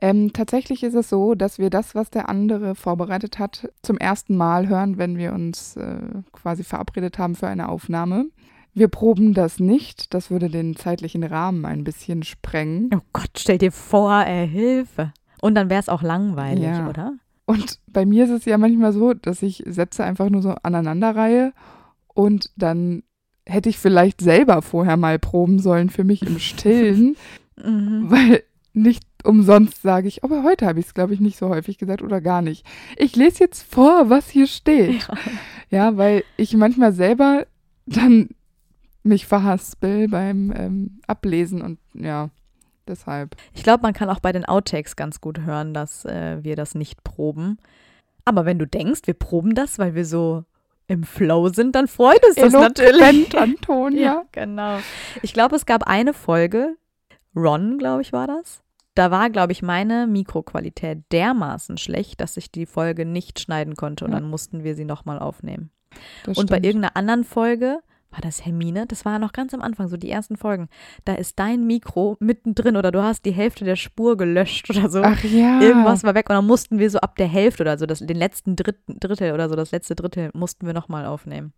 [0.00, 4.36] Ähm, tatsächlich ist es so, dass wir das, was der andere vorbereitet hat, zum ersten
[4.36, 5.98] Mal hören, wenn wir uns äh,
[6.32, 8.26] quasi verabredet haben für eine Aufnahme.
[8.72, 10.14] Wir proben das nicht.
[10.14, 12.90] Das würde den zeitlichen Rahmen ein bisschen sprengen.
[12.94, 15.12] Oh Gott, stell dir vor, ey, Hilfe.
[15.42, 16.88] Und dann wäre es auch langweilig, Ja.
[16.88, 17.14] oder?
[17.46, 21.52] Und bei mir ist es ja manchmal so, dass ich Sätze einfach nur so aneinanderreihe
[22.14, 23.02] und dann
[23.46, 27.16] hätte ich vielleicht selber vorher mal proben sollen für mich im Stillen,
[27.62, 28.10] Mhm.
[28.10, 31.76] weil nicht umsonst sage ich, aber heute habe ich es, glaube ich, nicht so häufig
[31.76, 32.64] gesagt oder gar nicht.
[32.96, 35.06] Ich lese jetzt vor, was hier steht.
[35.68, 37.46] Ja, weil ich manchmal selber
[37.84, 38.30] dann
[39.02, 42.30] mich verhaspel beim ähm, Ablesen und ja,
[42.88, 43.36] deshalb.
[43.54, 46.74] Ich glaube, man kann auch bei den Outtakes ganz gut hören, dass äh, wir das
[46.74, 47.58] nicht proben.
[48.24, 50.44] Aber wenn du denkst, wir proben das, weil wir so
[50.90, 53.34] im Flow sind, dann freut es uns natürlich.
[53.36, 54.00] Antonia.
[54.00, 54.78] Ja, genau.
[55.22, 56.76] Ich glaube, es gab eine Folge,
[57.36, 58.62] Ron, glaube ich, war das.
[58.96, 64.04] Da war, glaube ich, meine Mikroqualität dermaßen schlecht, dass ich die Folge nicht schneiden konnte
[64.04, 64.18] und Ja.
[64.18, 65.70] dann mussten wir sie nochmal aufnehmen.
[66.24, 66.66] Das Und bei stimmt.
[66.66, 67.78] irgendeiner anderen Folge
[68.10, 68.86] war das Hermine?
[68.86, 70.68] Das war noch ganz am Anfang, so die ersten Folgen.
[71.04, 75.02] Da ist dein Mikro mittendrin oder du hast die Hälfte der Spur gelöscht oder so.
[75.02, 75.60] Ach ja.
[75.60, 78.16] Irgendwas war weg und dann mussten wir so ab der Hälfte oder so, das, den
[78.16, 81.52] letzten Dritten, Drittel oder so, das letzte Drittel mussten wir nochmal aufnehmen.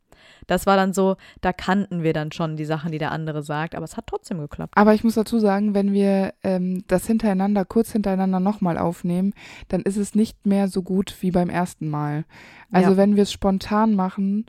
[0.47, 3.75] Das war dann so, da kannten wir dann schon die Sachen, die der andere sagt,
[3.75, 4.75] aber es hat trotzdem geklappt.
[4.77, 9.33] Aber ich muss dazu sagen, wenn wir ähm, das hintereinander, kurz hintereinander nochmal aufnehmen,
[9.69, 12.25] dann ist es nicht mehr so gut wie beim ersten Mal.
[12.71, 12.97] Also Ja.
[12.99, 14.47] wenn wir es spontan machen,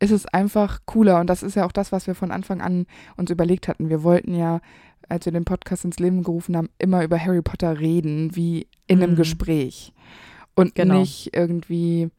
[0.00, 1.20] ist es einfach cooler.
[1.20, 2.86] Und das ist ja auch das, was wir von Anfang an
[3.16, 3.88] uns überlegt hatten.
[3.90, 4.60] Wir wollten ja,
[5.08, 9.02] als wir den Podcast ins Leben gerufen haben, immer über Harry Potter reden, wie in
[9.02, 9.16] einem Mhm.
[9.16, 9.92] Gespräch.
[10.54, 10.98] Und Genau.
[11.00, 12.10] nicht irgendwie,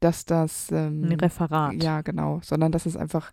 [0.00, 0.68] dass das.
[0.72, 1.82] Ähm, Ein Referat.
[1.82, 3.30] ja, genau, sondern dass es einfach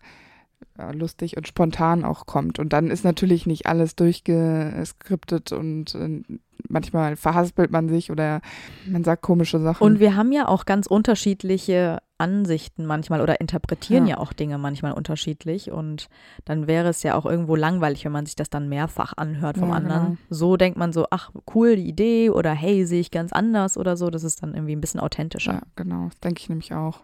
[0.78, 2.58] äh, lustig und spontan auch kommt.
[2.58, 6.22] Und dann ist natürlich nicht alles durchgeskriptet und äh,
[6.68, 8.40] manchmal verhaspelt man sich oder
[8.86, 9.82] man sagt komische Sachen.
[9.84, 14.16] Und wir haben ja auch ganz unterschiedliche Ansichten manchmal oder interpretieren ja.
[14.16, 14.18] Ja.
[14.22, 15.70] auch Dinge manchmal unterschiedlich.
[15.70, 16.08] Und
[16.44, 19.68] dann wäre es ja auch irgendwo langweilig, wenn man sich das dann mehrfach anhört vom
[19.68, 20.02] Ja, anderen.
[20.04, 20.16] genau.
[20.30, 23.96] So denkt man so, ach, cool, die Idee oder hey, sehe ich ganz anders oder
[23.96, 24.10] so.
[24.10, 25.52] Das ist dann irgendwie ein bisschen authentischer.
[25.54, 27.00] ja, genau, das denke ich nämlich auch.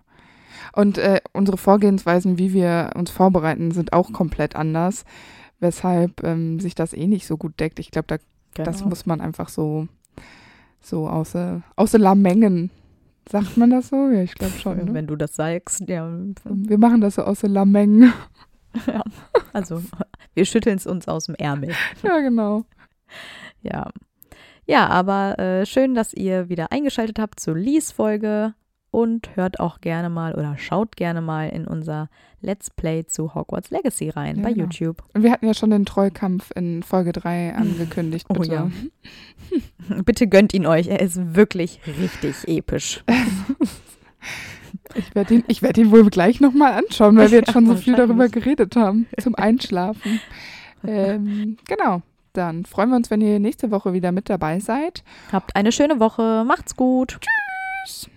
[0.74, 5.04] Und äh, unsere Vorgehensweisen, wie wir uns vorbereiten, sind auch komplett anders,
[5.60, 7.78] weshalb ähm, sich das eh nicht so gut deckt.
[7.78, 8.16] Ich glaube, da
[8.64, 8.88] Das Genau.
[8.88, 9.86] muss man einfach so,
[10.80, 12.70] so außer, außer Lamengen.
[13.28, 14.08] Sagt man das so?
[14.10, 14.78] Ja, ich glaube schon.
[14.78, 14.94] Ne?
[14.94, 16.10] Wenn du das sagst, ja.
[16.44, 18.12] Wir machen das so außer Lamengen.
[19.52, 19.82] Also,
[20.34, 21.74] wir schütteln es uns aus dem Ärmel.
[22.04, 22.64] ja, genau.
[23.62, 23.90] Ja.
[24.64, 28.54] Ja, aber äh, schön, dass ihr wieder eingeschaltet habt zur Lies-Folge
[28.90, 32.08] und hört auch gerne mal oder schaut gerne mal in unser
[32.42, 34.64] Let's Play zu Hogwarts Legacy rein Ja, bei genau.
[34.64, 35.02] YouTube.
[35.14, 38.26] Und wir hatten ja schon den Treukampf in Folge 3 angekündigt.
[38.28, 38.52] Oh Bitte.
[38.54, 38.70] ja.
[40.04, 43.04] Bitte gönnt ihn euch, er ist wirklich richtig episch.
[44.94, 47.76] Ich werde ihn, ich werd ihn wohl gleich nochmal anschauen, weil wir jetzt schon so
[47.76, 49.06] viel darüber geredet haben.
[49.20, 50.20] Zum Einschlafen.
[50.84, 52.02] ähm, genau.
[52.32, 55.02] Dann freuen wir uns, wenn ihr nächste Woche wieder mit dabei seid.
[55.32, 57.18] Habt eine schöne Woche, macht's gut.
[57.84, 58.08] Tschüss.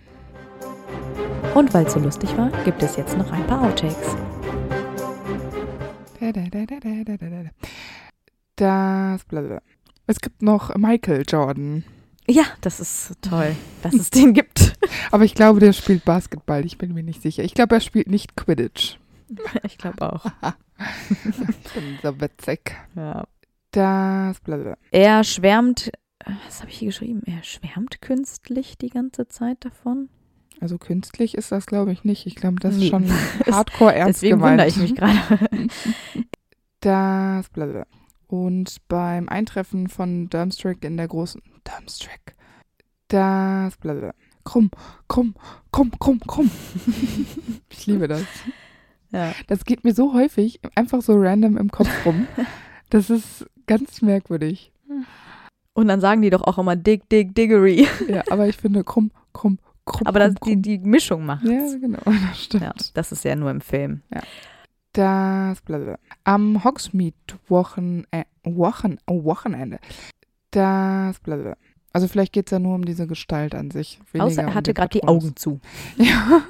[1.52, 4.16] Und weil es so lustig war, gibt es jetzt noch ein paar Outtakes.
[6.20, 7.50] Da, da, da, da, da, da, da, da.
[8.56, 9.62] Das, blablabla.
[10.06, 11.84] Es gibt noch Michael Jordan.
[12.26, 14.74] Ja, das ist toll, dass es den gibt.
[15.10, 16.64] Aber ich glaube, der spielt Basketball.
[16.64, 17.44] Ich bin mir nicht sicher.
[17.44, 18.98] Ich glaube, er spielt nicht Quidditch.
[19.64, 20.26] Ich glaube auch.
[21.10, 21.32] Ich
[21.74, 22.76] bin so witzig.
[22.94, 23.26] Ja.
[23.70, 24.76] Das, blablabla.
[24.90, 25.88] Er schwärmt,
[26.20, 27.22] äh, was habe ich hier geschrieben?
[27.26, 30.08] Er schwärmt künstlich die ganze Zeit davon.
[30.60, 32.26] Also künstlich ist das, glaube ich, nicht.
[32.26, 32.84] Ich glaube, das Nee.
[32.84, 33.06] ist schon
[33.50, 34.52] hardcore ernst Deswegen gemeint.
[34.52, 35.48] wundere ich mich gerade.
[36.80, 37.86] Das, blablabla.
[38.26, 42.18] Und beim Eintreffen von Durmstrang in der großen Durmstrang.
[43.08, 44.14] Das, blablabla.
[44.44, 44.70] Krumm,
[45.08, 45.34] krumm,
[45.72, 46.50] krumm, krumm, krumm.
[47.70, 48.22] ich liebe das.
[49.10, 49.32] Ja.
[49.46, 52.26] Das geht mir so häufig einfach so random im Kopf rum.
[52.90, 54.70] Das ist ganz merkwürdig.
[55.72, 57.88] Und dann sagen die doch auch immer Dig, Dig, Diggery.
[58.08, 60.06] Ja, aber ich finde krumm, krumm, krumm.
[60.06, 62.62] Aber das, krumm, die, die Mischung macht Ja, genau, das stimmt.
[62.62, 64.02] Ja, das ist ja nur im Film.
[64.92, 65.98] Das blablabla.
[66.22, 69.78] Am Hogsmeade-Wochen, äh, Wochen, oh, Wochenende.
[70.52, 71.56] Das blablabla.
[71.92, 74.00] Also vielleicht geht es ja nur um diese Gestalt an sich.
[74.18, 75.04] Außer er um hatte den gerade die.
[75.04, 75.60] Augen zu.
[75.96, 76.42] Ja.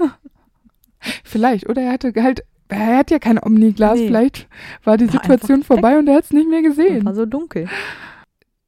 [1.22, 1.68] vielleicht.
[1.68, 3.98] Oder er hatte halt, er hat ja kein Omniglas.
[3.98, 4.06] Nee.
[4.06, 4.48] Vielleicht
[4.84, 5.82] war die War Situation einfach weg.
[5.82, 7.04] vorbei und er hat es nicht mehr gesehen.
[7.04, 7.68] war so dunkel.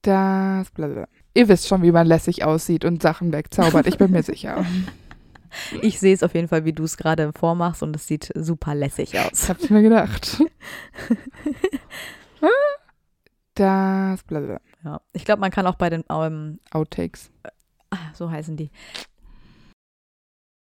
[0.03, 1.09] Das blablabla.
[1.37, 3.87] Ihr wisst schon, wie man lässig aussieht und Sachen wegzaubert.
[3.87, 4.65] Ich bin mir sicher.
[5.81, 8.75] Ich sehe es auf jeden Fall, wie du es gerade vormachst und es sieht super
[8.75, 9.49] lässig Ich aus.
[9.49, 10.43] hab's mir gedacht.
[13.55, 14.61] Das blablabla.
[14.85, 15.01] Ja.
[15.13, 17.31] Ich glaube, man kann auch bei den, ähm, Outtakes.
[17.91, 18.71] ah, so heißen die,